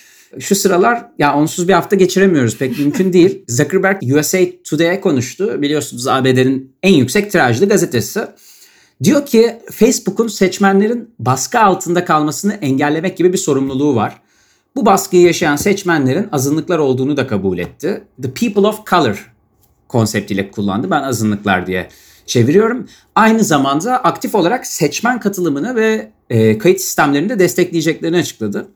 şu 0.40 0.54
sıralar 0.54 1.04
ya 1.18 1.36
onsuz 1.36 1.68
bir 1.68 1.72
hafta 1.72 1.96
geçiremiyoruz 1.96 2.58
pek 2.58 2.78
mümkün 2.78 3.12
değil. 3.12 3.44
Zuckerberg 3.48 4.02
USA 4.02 4.38
Today'e 4.64 5.00
konuştu. 5.00 5.62
Biliyorsunuz 5.62 6.08
ABD'nin 6.08 6.76
en 6.82 6.94
yüksek 6.94 7.32
tirajlı 7.32 7.68
gazetesi. 7.68 8.20
Diyor 9.02 9.26
ki 9.26 9.58
Facebook'un 9.72 10.28
seçmenlerin 10.28 11.10
baskı 11.18 11.60
altında 11.60 12.04
kalmasını 12.04 12.52
engellemek 12.52 13.16
gibi 13.16 13.32
bir 13.32 13.38
sorumluluğu 13.38 13.94
var. 13.94 14.22
Bu 14.76 14.86
baskıyı 14.86 15.22
yaşayan 15.22 15.56
seçmenlerin 15.56 16.28
azınlıklar 16.32 16.78
olduğunu 16.78 17.16
da 17.16 17.26
kabul 17.26 17.58
etti. 17.58 18.04
The 18.22 18.30
people 18.30 18.66
of 18.66 18.86
color 18.86 19.32
konseptiyle 19.88 20.50
kullandı. 20.50 20.90
Ben 20.90 21.02
azınlıklar 21.02 21.66
diye 21.66 21.88
çeviriyorum. 22.26 22.88
Aynı 23.14 23.44
zamanda 23.44 23.98
aktif 23.98 24.34
olarak 24.34 24.66
seçmen 24.66 25.20
katılımını 25.20 25.76
ve 25.76 26.10
e, 26.30 26.58
kayıt 26.58 26.80
sistemlerini 26.80 27.28
de 27.28 27.38
destekleyeceklerini 27.38 28.16
açıkladı. 28.16 28.68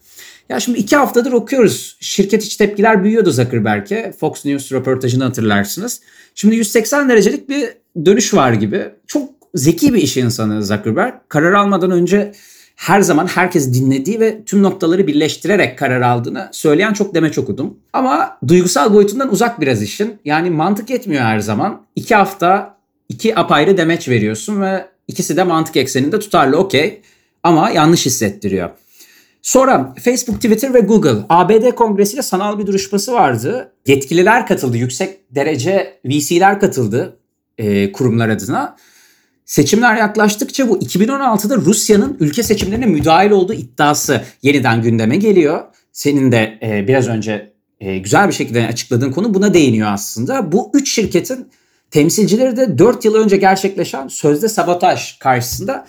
Ya 0.49 0.61
şimdi 0.61 0.79
iki 0.79 0.97
haftadır 0.97 1.33
okuyoruz. 1.33 1.97
Şirket 2.01 2.45
içi 2.45 2.59
tepkiler 2.59 3.05
büyüyordu 3.05 3.31
Zuckerberg'e. 3.31 4.13
Fox 4.21 4.45
News 4.45 4.73
röportajını 4.73 5.25
hatırlarsınız. 5.25 6.01
Şimdi 6.35 6.57
180 6.57 7.09
derecelik 7.09 7.49
bir 7.49 7.69
dönüş 8.05 8.35
var 8.35 8.53
gibi. 8.53 8.89
Çok 9.07 9.31
zeki 9.55 9.95
bir 9.95 10.03
iş 10.03 10.17
insanı 10.17 10.63
Zuckerberg. 10.63 11.15
Karar 11.29 11.53
almadan 11.53 11.91
önce 11.91 12.33
her 12.81 13.01
zaman 13.01 13.27
herkes 13.27 13.75
dinlediği 13.75 14.21
ve 14.21 14.45
tüm 14.45 14.63
noktaları 14.63 15.07
birleştirerek 15.07 15.79
karar 15.79 16.01
aldığını 16.01 16.49
söyleyen 16.53 16.93
çok 16.93 17.15
demeç 17.15 17.39
okudum. 17.39 17.79
Ama 17.93 18.39
duygusal 18.49 18.95
boyutundan 18.95 19.33
uzak 19.33 19.61
biraz 19.61 19.83
işin. 19.83 20.19
Yani 20.25 20.51
mantık 20.51 20.91
etmiyor 20.91 21.23
her 21.23 21.41
zaman. 21.41 21.83
İki 21.97 22.15
hafta 22.15 22.77
iki 23.09 23.39
apayrı 23.39 23.77
demeç 23.77 24.09
veriyorsun 24.09 24.61
ve 24.61 24.87
ikisi 25.09 25.37
de 25.37 25.43
mantık 25.45 25.77
ekseninde 25.77 26.19
tutarlı 26.19 26.57
okey. 26.57 27.03
Ama 27.43 27.71
yanlış 27.71 28.07
hissettiriyor. 28.07 28.71
Sonra 29.43 29.95
Facebook, 30.05 30.37
Twitter 30.37 30.75
ve 30.75 30.81
Google 30.81 31.25
ABD 31.29 31.71
kongresiyle 31.71 32.23
sanal 32.23 32.59
bir 32.59 32.67
duruşması 32.67 33.13
vardı. 33.13 33.73
Yetkililer 33.87 34.47
katıldı, 34.47 34.77
yüksek 34.77 35.35
derece 35.35 36.01
VC'ler 36.05 36.61
katıldı 36.61 37.19
e, 37.59 37.93
kurumlar 37.93 38.29
adına. 38.29 38.77
Seçimler 39.51 39.97
yaklaştıkça 39.97 40.69
bu 40.69 40.79
2016'da 40.79 41.57
Rusya'nın 41.57 42.17
ülke 42.21 42.43
seçimlerine 42.43 42.87
müdahil 42.87 43.31
olduğu 43.31 43.55
iddiası 43.55 44.25
yeniden 44.43 44.83
gündeme 44.83 45.17
geliyor. 45.17 45.65
Senin 45.93 46.33
de 46.33 46.59
e, 46.63 46.89
biraz 46.89 47.09
önce 47.09 47.53
e, 47.81 47.99
güzel 47.99 48.29
bir 48.29 48.33
şekilde 48.33 48.67
açıkladığın 48.67 49.13
konu 49.13 49.35
buna 49.35 49.55
değiniyor 49.55 49.93
aslında. 49.93 50.53
Bu 50.53 50.71
üç 50.75 50.93
şirketin 50.93 51.49
temsilcileri 51.91 52.57
de 52.57 52.79
4 52.79 53.05
yıl 53.05 53.15
önce 53.15 53.37
gerçekleşen 53.37 54.09
sözde 54.09 54.49
sabotaj 54.49 55.19
karşısında 55.19 55.87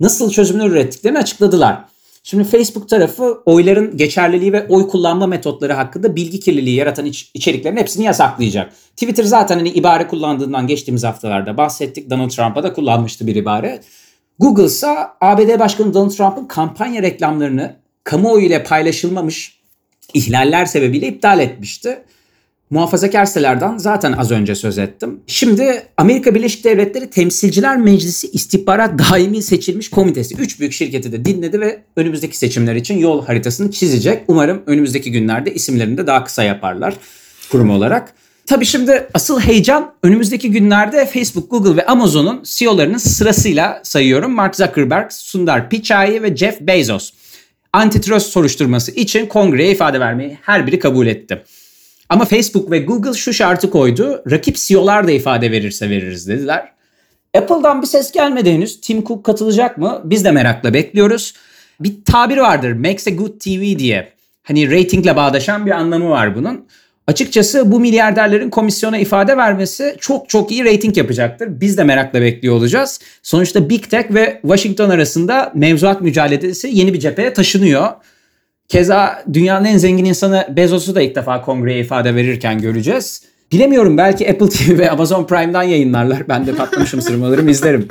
nasıl 0.00 0.30
çözümler 0.30 0.66
ürettiklerini 0.66 1.18
açıkladılar. 1.18 1.84
Şimdi 2.22 2.44
Facebook 2.44 2.88
tarafı 2.88 3.42
oyların 3.46 3.96
geçerliliği 3.96 4.52
ve 4.52 4.66
oy 4.68 4.88
kullanma 4.88 5.26
metotları 5.26 5.72
hakkında 5.72 6.16
bilgi 6.16 6.40
kirliliği 6.40 6.76
yaratan 6.76 7.04
iç, 7.04 7.30
içeriklerin 7.34 7.76
hepsini 7.76 8.04
yasaklayacak. 8.04 8.72
Twitter 8.96 9.24
zaten 9.24 9.56
hani 9.56 9.68
ibare 9.68 10.08
kullandığından 10.08 10.66
geçtiğimiz 10.66 11.04
haftalarda 11.04 11.56
bahsettik. 11.56 12.10
Donald 12.10 12.30
Trump'a 12.30 12.62
da 12.62 12.72
kullanmıştı 12.72 13.26
bir 13.26 13.36
ibare. 13.36 13.80
Google 14.38 14.64
ise 14.64 14.96
ABD 15.20 15.58
Başkanı 15.58 15.94
Donald 15.94 16.10
Trump'ın 16.10 16.44
kampanya 16.44 17.02
reklamlarını 17.02 17.76
kamuoyu 18.04 18.46
ile 18.46 18.62
paylaşılmamış 18.64 19.62
ihlaller 20.14 20.66
sebebiyle 20.66 21.08
iptal 21.08 21.40
etmişti. 21.40 22.04
Muhafazakar 22.72 23.24
sitelerden 23.24 23.78
zaten 23.78 24.12
az 24.12 24.30
önce 24.30 24.54
söz 24.54 24.78
ettim. 24.78 25.20
Şimdi 25.26 25.82
Amerika 25.96 26.34
Birleşik 26.34 26.64
Devletleri 26.64 27.10
Temsilciler 27.10 27.76
Meclisi 27.76 28.30
İstihbarat 28.30 28.98
Daimi 28.98 29.42
Seçilmiş 29.42 29.90
Komitesi 29.90 30.34
3 30.36 30.60
büyük 30.60 30.72
şirketi 30.72 31.12
de 31.12 31.24
dinledi 31.24 31.60
ve 31.60 31.82
önümüzdeki 31.96 32.38
seçimler 32.38 32.74
için 32.74 32.98
yol 32.98 33.26
haritasını 33.26 33.70
çizecek. 33.70 34.24
Umarım 34.28 34.62
önümüzdeki 34.66 35.12
günlerde 35.12 35.54
isimlerini 35.54 35.98
de 35.98 36.06
daha 36.06 36.24
kısa 36.24 36.42
yaparlar 36.42 36.94
kurum 37.50 37.70
olarak. 37.70 38.14
Tabii 38.46 38.66
şimdi 38.66 39.06
asıl 39.14 39.40
heyecan 39.40 39.92
önümüzdeki 40.02 40.50
günlerde 40.50 41.06
Facebook, 41.06 41.50
Google 41.50 41.76
ve 41.76 41.86
Amazon'un 41.86 42.42
CEO'larının 42.44 42.98
sırasıyla 42.98 43.80
sayıyorum. 43.84 44.32
Mark 44.32 44.56
Zuckerberg, 44.56 45.10
Sundar 45.10 45.70
Pichai 45.70 46.22
ve 46.22 46.36
Jeff 46.36 46.60
Bezos. 46.60 47.10
Antitrust 47.72 48.26
soruşturması 48.26 48.90
için 48.90 49.26
kongreye 49.26 49.72
ifade 49.72 50.00
vermeyi 50.00 50.38
her 50.42 50.66
biri 50.66 50.78
kabul 50.78 51.06
etti. 51.06 51.42
Ama 52.08 52.24
Facebook 52.24 52.70
ve 52.70 52.78
Google 52.78 53.14
şu 53.14 53.32
şartı 53.32 53.70
koydu. 53.70 54.22
Rakip 54.30 54.56
CEO'lar 54.56 55.06
da 55.06 55.10
ifade 55.10 55.50
verirse 55.50 55.90
veririz 55.90 56.28
dediler. 56.28 56.72
Apple'dan 57.36 57.82
bir 57.82 57.86
ses 57.86 58.12
gelmedi 58.12 58.52
henüz. 58.52 58.80
Tim 58.80 59.04
Cook 59.04 59.24
katılacak 59.24 59.78
mı? 59.78 60.00
Biz 60.04 60.24
de 60.24 60.30
merakla 60.30 60.74
bekliyoruz. 60.74 61.34
Bir 61.80 62.04
tabir 62.04 62.36
vardır. 62.36 62.72
Makes 62.72 63.06
a 63.06 63.10
good 63.10 63.40
TV 63.40 63.78
diye. 63.78 64.12
Hani 64.42 64.70
ratingle 64.70 65.16
bağdaşan 65.16 65.66
bir 65.66 65.70
anlamı 65.70 66.10
var 66.10 66.36
bunun. 66.36 66.66
Açıkçası 67.06 67.72
bu 67.72 67.80
milyarderlerin 67.80 68.50
komisyona 68.50 68.98
ifade 68.98 69.36
vermesi 69.36 69.96
çok 70.00 70.28
çok 70.28 70.52
iyi 70.52 70.64
rating 70.64 70.96
yapacaktır. 70.96 71.60
Biz 71.60 71.78
de 71.78 71.84
merakla 71.84 72.20
bekliyor 72.20 72.54
olacağız. 72.54 73.00
Sonuçta 73.22 73.68
Big 73.68 73.90
Tech 73.90 74.10
ve 74.10 74.38
Washington 74.42 74.90
arasında 74.90 75.52
mevzuat 75.54 76.00
mücadelesi 76.00 76.68
yeni 76.72 76.94
bir 76.94 77.00
cepheye 77.00 77.32
taşınıyor. 77.32 77.88
Keza 78.68 79.24
dünyanın 79.32 79.64
en 79.64 79.78
zengin 79.78 80.04
insanı 80.04 80.48
Bezos'u 80.56 80.94
da 80.94 81.02
ilk 81.02 81.16
defa 81.16 81.42
kongreye 81.42 81.80
ifade 81.80 82.14
verirken 82.14 82.60
göreceğiz. 82.60 83.22
Bilemiyorum 83.52 83.98
belki 83.98 84.30
Apple 84.30 84.48
TV 84.48 84.78
ve 84.78 84.90
Amazon 84.90 85.26
Prime'dan 85.26 85.62
yayınlarlar. 85.62 86.28
Ben 86.28 86.46
de 86.46 86.54
patlamışım 86.54 87.02
sırmalarım 87.02 87.48
izlerim. 87.48 87.88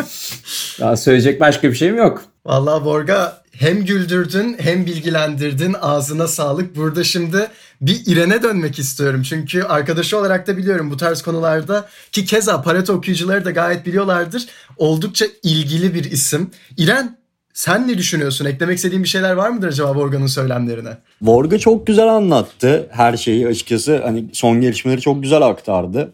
Daha 0.80 0.98
söyleyecek 0.98 1.40
başka 1.40 1.70
bir 1.70 1.76
şeyim 1.76 1.98
yok. 1.98 2.24
Vallahi 2.46 2.86
Borga 2.86 3.42
hem 3.52 3.86
güldürdün 3.86 4.56
hem 4.60 4.86
bilgilendirdin. 4.86 5.76
Ağzına 5.82 6.28
sağlık. 6.28 6.76
Burada 6.76 7.04
şimdi 7.04 7.48
bir 7.82 8.02
İren'e 8.06 8.44
dönmek 8.44 8.80
istiyorum. 8.80 9.22
Çünkü 9.22 9.64
arkadaşı 9.64 10.18
olarak 10.18 10.48
da 10.48 10.58
biliyorum 10.58 10.92
bu 10.92 10.98
tarz 10.98 11.22
konularda 11.22 11.90
ki 12.12 12.26
keza 12.26 12.62
Pareto 12.62 12.94
okuyucuları 12.94 13.46
da 13.46 13.52
gayet 13.52 13.86
biliyorlardır. 13.86 14.46
Oldukça 14.78 15.26
ilgili 15.44 15.94
bir 15.94 16.04
isim. 16.04 16.52
İren 16.78 17.18
sen 17.54 17.88
ne 17.88 17.98
düşünüyorsun? 17.98 18.46
Eklemek 18.46 18.78
istediğin 18.78 19.04
bir 19.04 19.08
şeyler 19.08 19.34
var 19.34 19.50
mıdır 19.50 19.68
acaba 19.68 19.96
Borga'nın 19.96 20.28
söylemlerine? 20.28 20.90
Vorga 21.22 21.60
çok 21.60 21.88
güzel 21.88 22.08
anlattı 22.08 22.88
her 22.92 23.18
şeyi 23.18 23.48
açıkçası. 23.48 24.02
Hani 24.04 24.26
son 24.34 24.62
gelişmeleri 24.62 25.02
çok 25.02 25.24
güzel 25.24 25.42
aktardı. 25.42 26.14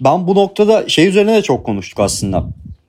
Ben 0.00 0.26
bu 0.26 0.34
noktada 0.34 0.88
şey 0.88 1.06
üzerine 1.06 1.34
de 1.34 1.42
çok 1.42 1.66
konuştuk 1.66 2.00
aslında. 2.00 2.46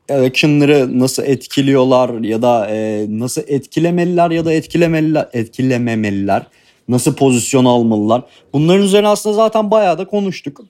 Election'ları 0.10 1.00
nasıl 1.00 1.24
etkiliyorlar 1.24 2.24
ya 2.24 2.42
da 2.42 2.68
e, 2.70 3.06
nasıl 3.10 3.42
etkilemeliler 3.48 4.32
ya 4.32 4.46
da 4.46 4.54
etkilemeliler, 4.54 5.28
etkilememeliler. 5.34 6.44
Nasıl 6.88 7.16
pozisyon 7.16 7.66
almalılar. 7.66 8.22
Bunların 8.54 8.84
üzerine 8.84 9.08
aslında 9.08 9.36
zaten 9.36 9.72
bayağı 9.72 9.98
da 9.98 10.06
konuştuk. 10.06 10.62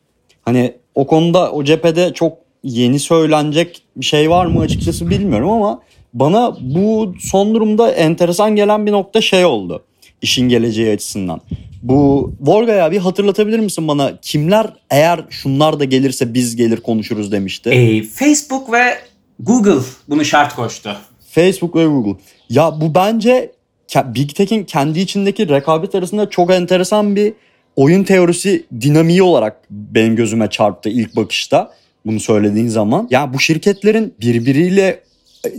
Hani 0.41 0.73
o 0.95 1.07
konuda 1.07 1.51
o 1.51 1.63
cephede 1.63 2.13
çok 2.13 2.37
yeni 2.63 2.99
söylenecek 2.99 3.81
bir 3.95 4.05
şey 4.05 4.29
var 4.29 4.45
mı 4.45 4.61
açıkçası 4.61 5.09
bilmiyorum 5.09 5.49
ama 5.49 5.81
bana 6.19 6.57
bu 6.61 7.15
son 7.19 7.55
durumda 7.55 7.91
enteresan 7.91 8.55
gelen 8.55 8.85
bir 8.85 8.91
nokta 8.91 9.21
şey 9.21 9.45
oldu. 9.45 9.83
işin 10.21 10.49
geleceği 10.49 10.93
açısından. 10.93 11.41
Bu 11.83 12.31
Volga'ya 12.41 12.91
bir 12.91 12.97
hatırlatabilir 12.97 13.59
misin 13.59 13.87
bana 13.87 14.17
kimler 14.21 14.67
eğer 14.89 15.25
şunlar 15.29 15.79
da 15.79 15.85
gelirse 15.85 16.33
biz 16.33 16.55
gelir 16.55 16.77
konuşuruz 16.77 17.31
demişti. 17.31 17.69
Ee, 17.69 18.03
Facebook 18.03 18.71
ve 18.71 18.97
Google 19.39 19.85
bunu 20.09 20.25
şart 20.25 20.55
koştu. 20.55 20.97
Facebook 21.29 21.75
ve 21.75 21.85
Google. 21.85 22.21
Ya 22.49 22.81
bu 22.81 22.95
bence 22.95 23.51
Big 23.95 24.29
Tech'in 24.35 24.63
kendi 24.63 24.99
içindeki 24.99 25.49
rekabet 25.49 25.95
arasında 25.95 26.29
çok 26.29 26.51
enteresan 26.51 27.15
bir 27.15 27.33
oyun 27.75 28.03
teorisi 28.03 28.65
dinamiği 28.81 29.23
olarak 29.23 29.61
benim 29.69 30.15
gözüme 30.15 30.49
çarptı 30.49 30.89
ilk 30.89 31.15
bakışta 31.15 31.71
bunu 32.05 32.19
söylediğin 32.19 32.67
zaman. 32.67 33.07
Ya 33.11 33.33
bu 33.33 33.39
şirketlerin 33.39 34.13
birbiriyle 34.21 34.87
e, 34.87 35.06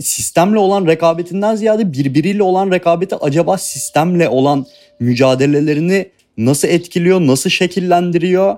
sistemle 0.01 0.59
olan 0.59 0.87
rekabetinden 0.87 1.55
ziyade 1.55 1.93
birbiriyle 1.93 2.43
olan 2.43 2.71
rekabeti 2.71 3.15
acaba 3.15 3.57
sistemle 3.57 4.29
olan 4.29 4.65
mücadelelerini 4.99 6.09
nasıl 6.37 6.67
etkiliyor, 6.67 7.21
nasıl 7.21 7.49
şekillendiriyor? 7.49 8.57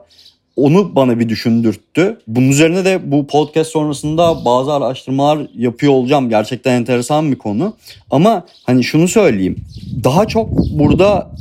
Onu 0.55 0.95
bana 0.95 1.19
bir 1.19 1.29
düşündürttü. 1.29 2.17
Bunun 2.27 2.49
üzerine 2.49 2.85
de 2.85 3.11
bu 3.11 3.27
podcast 3.27 3.71
sonrasında 3.71 4.45
bazı 4.45 4.73
araştırmalar 4.73 5.47
yapıyor 5.57 5.93
olacağım. 5.93 6.29
Gerçekten 6.29 6.73
enteresan 6.73 7.31
bir 7.31 7.37
konu. 7.37 7.73
Ama 8.11 8.45
hani 8.63 8.83
şunu 8.83 9.07
söyleyeyim. 9.07 9.55
Daha 10.03 10.27
çok 10.27 10.49
burada 10.71 11.31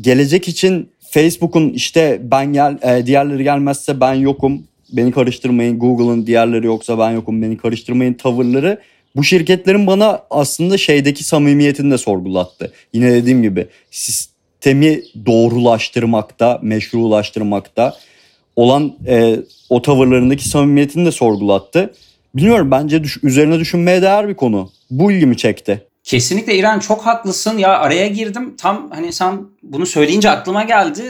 gelecek 0.00 0.48
için 0.48 0.88
Facebook'un 1.10 1.70
işte 1.70 2.20
ben 2.22 2.52
gel 2.52 2.78
e, 2.82 3.06
diğerleri 3.06 3.44
gelmezse 3.44 4.00
ben 4.00 4.14
yokum. 4.14 4.62
Beni 4.92 5.12
karıştırmayın. 5.12 5.78
Google'ın 5.78 6.26
diğerleri 6.26 6.66
yoksa 6.66 6.98
ben 6.98 7.10
yokum. 7.10 7.42
Beni 7.42 7.56
karıştırmayın 7.56 8.14
tavırları 8.14 8.80
bu 9.18 9.24
şirketlerin 9.24 9.86
bana 9.86 10.22
aslında 10.30 10.78
şeydeki 10.78 11.24
samimiyetini 11.24 11.90
de 11.90 11.98
sorgulattı. 11.98 12.72
Yine 12.92 13.12
dediğim 13.12 13.42
gibi 13.42 13.66
sistemi 13.90 15.02
doğrulaştırmakta, 15.26 16.58
meşrulaştırmakta 16.62 17.96
olan 18.56 18.94
e, 19.06 19.36
o 19.70 19.82
tavırlarındaki 19.82 20.48
samimiyetini 20.48 21.06
de 21.06 21.12
sorgulattı. 21.12 21.94
Bilmiyorum 22.34 22.70
bence 22.70 23.04
düş- 23.04 23.24
üzerine 23.24 23.58
düşünmeye 23.58 24.02
değer 24.02 24.28
bir 24.28 24.34
konu. 24.34 24.70
Bu 24.90 25.12
ilgimi 25.12 25.36
çekti. 25.36 25.86
Kesinlikle 26.04 26.54
İran 26.56 26.78
çok 26.78 27.06
haklısın. 27.06 27.58
Ya 27.58 27.78
araya 27.78 28.06
girdim. 28.06 28.56
Tam 28.56 28.90
hani 28.90 29.12
sen 29.12 29.40
bunu 29.62 29.86
söyleyince 29.86 30.30
aklıma 30.30 30.64
geldi. 30.64 31.02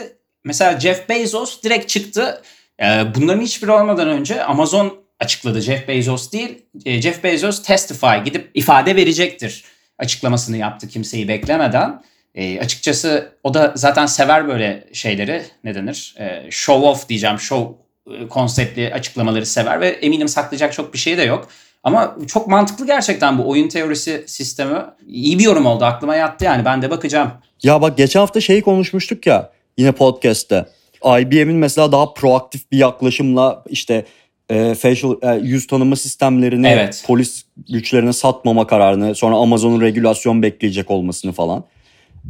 Mesela 0.45 0.81
Jeff 0.81 1.09
Bezos 1.09 1.63
direkt 1.63 1.89
çıktı. 1.89 2.43
Ee, 2.83 3.03
bunların 3.17 3.43
hiçbiri 3.43 3.71
olmadan 3.71 4.09
önce 4.09 4.45
Amazon 4.45 5.08
açıkladı. 5.21 5.61
Jeff 5.61 5.89
Bezos 5.89 6.33
değil. 6.33 6.63
E, 6.85 7.03
Jeff 7.03 7.25
Bezos 7.25 7.63
testify 7.63 8.17
gidip 8.25 8.51
ifade 8.55 8.97
verecektir 8.97 9.65
açıklamasını 9.99 10.57
yaptı 10.57 10.89
kimseyi 10.89 11.29
beklemeden. 11.29 12.03
E, 12.35 12.61
açıkçası 12.61 13.33
o 13.45 13.55
da 13.55 13.73
zaten 13.77 14.07
sever 14.07 14.49
böyle 14.49 14.85
şeyleri. 14.93 15.43
Ne 15.65 15.75
denir? 15.75 16.15
E, 16.19 16.51
show 16.51 16.87
off 16.87 17.09
diyeceğim. 17.09 17.39
Show 17.39 17.75
e, 18.15 18.29
konseptli 18.29 18.95
açıklamaları 18.95 19.47
sever 19.47 19.81
ve 19.81 19.89
eminim 19.89 20.29
saklayacak 20.29 20.73
çok 20.73 20.95
bir 20.95 20.99
şey 20.99 21.19
de 21.19 21.23
yok. 21.23 21.49
Ama 21.85 22.17
çok 22.27 22.47
mantıklı 22.47 22.87
gerçekten 22.87 23.39
bu 23.39 23.49
oyun 23.49 23.69
teorisi 23.69 24.25
sistemi. 24.27 24.79
İyi 25.07 25.39
bir 25.39 25.45
yorum 25.45 25.67
oldu. 25.67 25.85
Aklıma 25.85 26.17
yattı 26.17 26.45
yani. 26.45 26.65
Ben 26.65 26.83
de 26.83 26.91
bakacağım. 26.91 27.31
Ya 27.63 27.83
bak 27.83 27.97
geçen 27.97 28.21
hafta 28.21 28.41
şeyi 28.41 28.63
konuşmuştuk 28.63 29.27
ya 29.27 29.51
yine 29.79 29.93
podcast'te. 29.93 30.67
IBM'in 31.05 31.57
mesela 31.57 31.93
daha 31.93 32.15
proaktif 32.15 32.73
bir 32.73 32.79
yaklaşımla 32.79 33.65
işte 33.69 34.05
e, 34.51 34.75
facial 34.75 35.15
e, 35.23 35.41
yüz 35.43 35.67
tanıma 35.67 35.97
sistemlerini 35.97 36.69
Evet. 36.69 37.05
polis 37.07 37.45
güçlerine 37.69 38.13
satmama 38.13 38.67
kararını 38.67 39.15
sonra 39.15 39.37
Amazon'un 39.37 39.81
regülasyon 39.81 40.43
bekleyecek 40.43 40.91
olmasını 40.91 41.33
falan. 41.33 41.65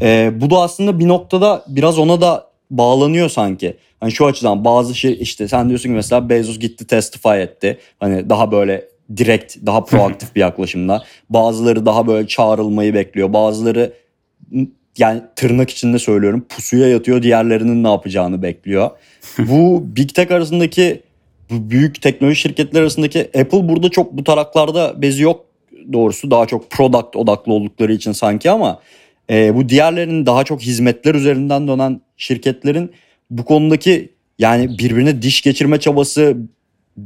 E, 0.03 0.33
bu 0.35 0.51
da 0.51 0.61
aslında 0.61 0.99
bir 0.99 1.09
noktada 1.09 1.65
biraz 1.69 1.99
ona 1.99 2.21
da 2.21 2.49
bağlanıyor 2.71 3.29
sanki. 3.29 3.77
Hani 4.01 4.13
şu 4.13 4.27
açıdan 4.27 4.65
bazı 4.65 4.95
şey 4.95 5.19
işte 5.21 5.49
sen 5.49 5.69
diyorsun 5.69 5.89
ki 5.89 5.95
mesela 5.95 6.29
Bezos 6.29 6.59
gitti 6.59 6.87
testify 6.87 7.43
etti. 7.43 7.79
Hani 8.01 8.31
daha 8.31 8.53
böyle 8.53 8.85
direkt 9.17 9.57
daha 9.67 9.85
proaktif 9.85 10.35
bir 10.35 10.41
yaklaşımda. 10.41 11.03
Bazıları 11.31 11.87
daha 11.87 12.07
böyle 12.07 12.29
çağrılmayı 12.29 12.95
bekliyor. 12.95 13.33
Bazıları 13.33 13.93
yani 14.99 15.23
tırnak 15.37 15.71
içinde 15.71 15.99
söylüyorum 15.99 16.47
pusuya 16.49 16.89
yatıyor 16.89 17.23
diğerlerinin 17.23 17.85
ne 17.85 17.89
yapacağını 17.89 18.43
bekliyor. 18.43 18.91
bu 19.39 19.85
Big 19.97 20.15
Tech 20.15 20.31
arasındaki 20.31 21.03
büyük 21.51 22.03
teknoloji 22.03 22.37
şirketler 22.37 22.81
arasındaki 22.81 23.21
Apple 23.21 23.69
burada 23.69 23.89
çok 23.89 24.13
bu 24.13 24.25
taraklarda 24.25 25.03
bezi 25.03 25.23
yok 25.23 25.45
doğrusu 25.93 26.31
daha 26.31 26.47
çok 26.47 26.71
product 26.71 27.17
odaklı 27.17 27.53
oldukları 27.53 27.93
için 27.93 28.13
sanki 28.13 28.51
ama 28.51 28.81
e, 29.31 29.55
bu 29.55 29.69
diğerlerinin 29.69 30.27
daha 30.27 30.45
çok 30.45 30.63
hizmetler 30.63 31.15
üzerinden 31.15 31.69
dönen 31.69 32.01
şirketlerin 32.17 32.93
bu 33.31 33.45
konudaki 33.45 34.13
yani 34.39 34.79
birbirine 34.79 35.23
diş 35.23 35.43
geçirme 35.43 35.81
çabası 35.81 36.37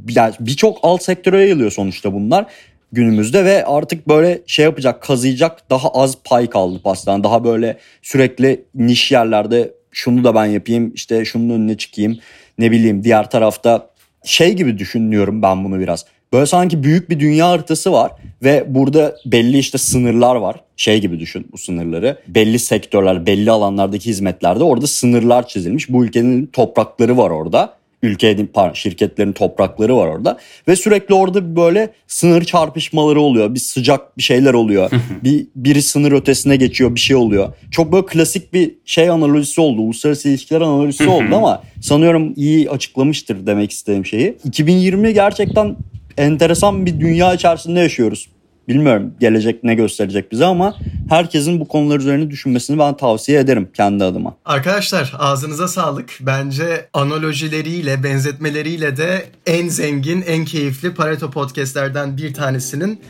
yani 0.09 0.35
birçok 0.41 0.79
alt 0.83 1.03
sektöre 1.03 1.41
yayılıyor 1.41 1.71
sonuçta 1.71 2.13
bunlar 2.13 2.47
günümüzde 2.93 3.45
ve 3.45 3.65
artık 3.65 4.09
böyle 4.09 4.43
şey 4.47 4.65
yapacak 4.65 5.03
kazıyacak 5.03 5.71
daha 5.71 5.89
az 5.89 6.19
pay 6.25 6.51
kaldı 6.51 6.81
pastadan. 6.83 7.25
Daha 7.25 7.45
böyle 7.45 7.79
sürekli 8.03 8.65
niş 8.75 9.13
yerlerde 9.13 9.75
şunu 9.93 10.25
da 10.25 10.35
ben 10.35 10.47
yapayım 10.47 10.93
işte 10.95 11.25
şunun 11.25 11.55
önüne 11.55 11.77
çıkayım 11.77 12.19
ne 12.59 12.71
bileyim 12.71 13.05
diğer 13.05 13.31
tarafta 13.31 13.92
şey 14.25 14.53
gibi 14.53 14.79
düşünüyorum 14.79 15.43
ben 15.43 15.65
bunu 15.65 15.79
biraz. 15.79 16.05
Böyle 16.33 16.47
sanki 16.47 16.83
büyük 16.83 17.11
bir 17.11 17.21
dünya 17.21 17.49
haritası 17.49 17.93
var 17.93 18.13
ve 18.43 18.65
burada 18.69 19.17
belli 19.27 19.59
işte 19.59 19.79
sınırlar 19.79 20.37
var. 20.37 20.61
Şey 20.77 21.01
gibi 21.01 21.21
düşün 21.21 21.49
bu 21.53 21.59
sınırları. 21.59 22.19
Belli 22.29 22.59
sektörler, 22.59 23.27
belli 23.27 23.51
alanlardaki 23.51 24.07
hizmetlerde 24.07 24.65
orada 24.65 24.87
sınırlar 24.87 25.49
çizilmiş. 25.49 25.93
Bu 25.93 26.05
ülkenin 26.05 26.47
toprakları 26.47 27.17
var 27.17 27.31
orada. 27.31 27.75
Ülke 28.03 28.47
pardon, 28.53 28.75
şirketlerin 28.75 29.33
toprakları 29.33 29.97
var 29.97 30.07
orada 30.07 30.39
ve 30.69 30.77
sürekli 30.77 31.15
orada 31.15 31.57
böyle 31.57 31.93
sınır 32.07 32.45
çarpışmaları 32.45 33.21
oluyor. 33.21 33.55
Bir 33.55 33.61
sıcak 33.61 34.19
bir 34.19 34.23
şeyler 34.23 34.55
oluyor. 34.55 34.91
bir 35.25 35.47
biri 35.57 35.83
sınır 35.83 36.13
ötesine 36.13 36.57
geçiyor, 36.57 36.95
bir 36.95 37.01
şey 37.01 37.17
oluyor. 37.17 37.53
Çok 37.71 37.93
böyle 37.93 38.07
klasik 38.07 38.53
bir 38.53 38.75
şey 38.85 39.11
analojisi 39.11 39.61
oldu. 39.61 39.81
Uluslararası 39.81 40.29
ilişkiler 40.29 40.61
analojisi 40.61 41.09
oldu 41.09 41.37
ama 41.37 41.63
sanıyorum 41.81 42.33
iyi 42.37 42.71
açıklamıştır 42.71 43.47
demek 43.47 43.71
istediğim 43.71 44.07
şeyi. 44.07 44.37
2020 44.45 45.15
gerçekten 45.15 45.77
enteresan 46.17 46.87
bir 46.87 47.01
dünya 47.01 47.35
içerisinde 47.35 47.81
yaşıyoruz. 47.81 48.29
Bilmiyorum 48.69 49.15
gelecek 49.21 49.65
ne 49.65 49.75
gösterecek 49.75 50.33
bize 50.33 50.45
ama 50.47 50.75
herkesin 51.09 51.61
bu 51.61 51.69
konular 51.69 52.01
üzerine 52.01 52.31
düşünmesini 52.31 52.79
ben 52.79 52.97
tavsiye 52.97 53.39
ederim 53.39 53.69
kendi 53.75 54.05
adıma. 54.05 54.37
Arkadaşlar 54.45 55.13
ağzınıza 55.19 55.69
sağlık. 55.69 56.11
Bence 56.21 56.89
analojileriyle, 56.93 58.03
benzetmeleriyle 58.03 58.97
de 58.97 59.25
en 59.47 59.69
zengin, 59.69 60.23
en 60.23 60.45
keyifli 60.45 60.95
Pareto 60.95 61.31
podcastlerden 61.31 62.17
bir 62.17 62.35
tanesinin 62.35 63.01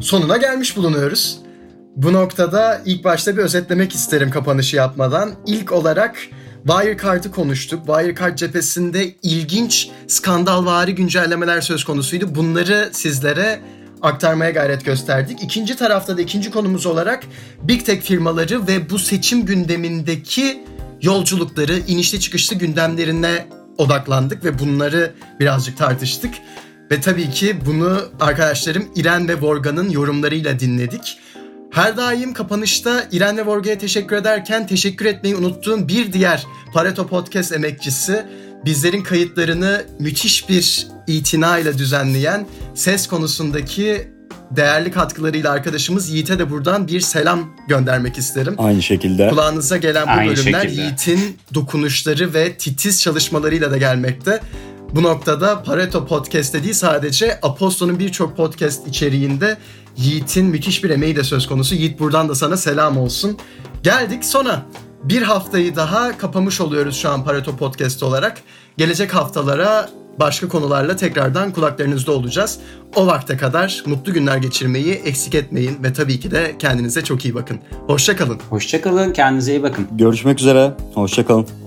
sonuna 0.00 0.36
gelmiş 0.36 0.76
bulunuyoruz. 0.76 1.38
Bu 1.96 2.12
noktada 2.12 2.80
ilk 2.84 3.04
başta 3.04 3.36
bir 3.36 3.42
özetlemek 3.42 3.92
isterim 3.92 4.30
kapanışı 4.30 4.76
yapmadan. 4.76 5.32
İlk 5.46 5.72
olarak 5.72 6.16
Wirecard'ı 6.66 7.30
konuştuk. 7.30 7.86
Wirecard 7.86 8.36
cephesinde 8.36 9.14
ilginç 9.22 9.90
skandalvari 10.06 10.94
güncellemeler 10.94 11.60
söz 11.60 11.84
konusuydu. 11.84 12.34
Bunları 12.34 12.88
sizlere 12.92 13.60
aktarmaya 14.04 14.50
gayret 14.50 14.84
gösterdik. 14.84 15.42
İkinci 15.42 15.76
tarafta 15.76 16.16
da 16.16 16.22
ikinci 16.22 16.50
konumuz 16.50 16.86
olarak 16.86 17.24
Big 17.62 17.84
Tech 17.84 18.02
firmaları 18.02 18.66
ve 18.66 18.90
bu 18.90 18.98
seçim 18.98 19.46
gündemindeki 19.46 20.64
yolculukları, 21.02 21.78
inişli 21.78 22.20
çıkışlı 22.20 22.56
gündemlerine 22.56 23.46
odaklandık 23.78 24.44
ve 24.44 24.58
bunları 24.58 25.14
birazcık 25.40 25.78
tartıştık. 25.78 26.34
Ve 26.90 27.00
tabii 27.00 27.30
ki 27.30 27.56
bunu 27.66 28.00
arkadaşlarım 28.20 28.88
İren 28.96 29.28
ve 29.28 29.40
Vorgan'ın 29.40 29.90
yorumlarıyla 29.90 30.60
dinledik. 30.60 31.18
Her 31.70 31.96
daim 31.96 32.34
kapanışta 32.34 33.04
İren 33.12 33.36
ve 33.36 33.46
Vorga'ya 33.46 33.78
teşekkür 33.78 34.16
ederken 34.16 34.66
teşekkür 34.66 35.04
etmeyi 35.04 35.36
unuttuğum 35.36 35.88
bir 35.88 36.12
diğer 36.12 36.46
Pareto 36.72 37.06
Podcast 37.06 37.52
emekçisi 37.52 38.26
bizlerin 38.64 39.02
kayıtlarını 39.02 39.84
müthiş 39.98 40.48
bir 40.48 40.86
itinayla 41.06 41.78
düzenleyen 41.78 42.46
ses 42.74 43.06
konusundaki 43.06 44.14
değerli 44.50 44.90
katkılarıyla 44.90 45.50
arkadaşımız 45.50 46.10
Yiğit'e 46.10 46.38
de 46.38 46.50
buradan 46.50 46.88
bir 46.88 47.00
selam 47.00 47.56
göndermek 47.68 48.18
isterim. 48.18 48.54
Aynı 48.58 48.82
şekilde. 48.82 49.28
Kulağınıza 49.28 49.76
gelen 49.76 50.06
bu 50.06 50.10
Aynı 50.10 50.36
bölümler 50.36 50.62
şekilde. 50.62 50.80
Yiğit'in 50.80 51.38
dokunuşları 51.54 52.34
ve 52.34 52.54
titiz 52.56 53.02
çalışmalarıyla 53.02 53.70
da 53.70 53.76
gelmekte. 53.76 54.40
Bu 54.94 55.02
noktada 55.02 55.62
Pareto 55.62 56.06
Podcast 56.06 56.54
değil 56.54 56.72
sadece 56.72 57.38
Aposto'nun 57.42 57.98
birçok 57.98 58.36
podcast 58.36 58.88
içeriğinde 58.88 59.56
Yiğit'in 59.96 60.46
müthiş 60.46 60.84
bir 60.84 60.90
emeği 60.90 61.16
de 61.16 61.24
söz 61.24 61.46
konusu. 61.46 61.74
Yiğit 61.74 62.00
buradan 62.00 62.28
da 62.28 62.34
sana 62.34 62.56
selam 62.56 62.98
olsun. 62.98 63.38
Geldik 63.82 64.24
sona. 64.24 64.62
Bir 65.04 65.22
haftayı 65.22 65.76
daha 65.76 66.18
kapamış 66.18 66.60
oluyoruz 66.60 66.96
şu 66.96 67.10
an 67.10 67.24
Pareto 67.24 67.56
Podcast 67.56 68.02
olarak. 68.02 68.42
Gelecek 68.78 69.14
haftalara 69.14 69.90
başka 70.20 70.48
konularla 70.48 70.96
tekrardan 70.96 71.52
kulaklarınızda 71.52 72.12
olacağız. 72.12 72.58
O 72.96 73.06
vakte 73.06 73.36
kadar 73.36 73.82
mutlu 73.86 74.12
günler 74.12 74.36
geçirmeyi 74.36 74.92
eksik 74.94 75.34
etmeyin 75.34 75.82
ve 75.82 75.92
tabii 75.92 76.20
ki 76.20 76.30
de 76.30 76.54
kendinize 76.58 77.04
çok 77.04 77.24
iyi 77.24 77.34
bakın. 77.34 77.58
Hoşçakalın. 77.86 78.38
Hoşçakalın, 78.50 79.12
kendinize 79.12 79.52
iyi 79.52 79.62
bakın. 79.62 79.86
Görüşmek 79.92 80.40
üzere. 80.40 80.72
Hoşçakalın. 80.94 81.63